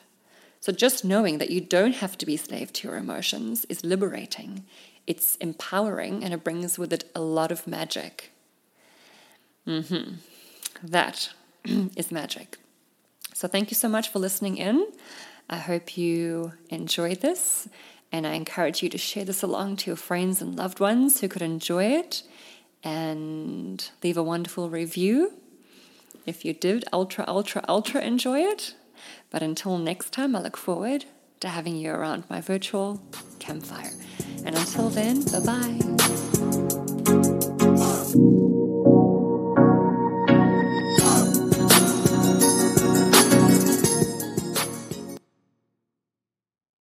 So 0.59 0.71
just 0.71 1.05
knowing 1.05 1.37
that 1.37 1.49
you 1.49 1.61
don't 1.61 1.95
have 1.95 2.17
to 2.17 2.25
be 2.25 2.35
slave 2.35 2.73
to 2.73 2.87
your 2.87 2.97
emotions 2.97 3.65
is 3.65 3.85
liberating. 3.85 4.65
It's 5.07 5.37
empowering 5.37 6.23
and 6.23 6.33
it 6.33 6.43
brings 6.43 6.77
with 6.77 6.91
it 6.91 7.09
a 7.15 7.21
lot 7.21 7.51
of 7.51 7.65
magic. 7.65 8.31
Mm-hmm. 9.65 10.15
That 10.83 11.29
is 11.65 12.11
magic. 12.11 12.57
So 13.33 13.47
thank 13.47 13.71
you 13.71 13.75
so 13.75 13.87
much 13.87 14.09
for 14.09 14.19
listening 14.19 14.57
in. 14.57 14.85
I 15.49 15.57
hope 15.57 15.97
you 15.97 16.53
enjoyed 16.69 17.21
this 17.21 17.69
and 18.11 18.27
I 18.27 18.33
encourage 18.33 18.83
you 18.83 18.89
to 18.89 18.97
share 18.97 19.25
this 19.25 19.41
along 19.41 19.77
to 19.77 19.89
your 19.89 19.97
friends 19.97 20.41
and 20.41 20.55
loved 20.55 20.79
ones 20.79 21.21
who 21.21 21.27
could 21.27 21.41
enjoy 21.41 21.85
it 21.85 22.23
and 22.83 23.89
leave 24.03 24.17
a 24.17 24.23
wonderful 24.23 24.69
review 24.69 25.33
if 26.25 26.43
you 26.45 26.53
did 26.53 26.85
ultra, 26.91 27.25
ultra, 27.27 27.63
ultra 27.67 28.01
enjoy 28.01 28.39
it. 28.41 28.75
But 29.29 29.41
until 29.43 29.77
next 29.77 30.12
time, 30.12 30.35
I 30.35 30.41
look 30.41 30.57
forward 30.57 31.05
to 31.39 31.47
having 31.47 31.75
you 31.75 31.91
around 31.91 32.23
my 32.29 32.41
virtual 32.41 33.01
campfire. 33.39 33.91
And 34.45 34.57
until 34.57 34.89
then, 34.89 35.23
bye 35.25 35.39
bye. 35.39 36.38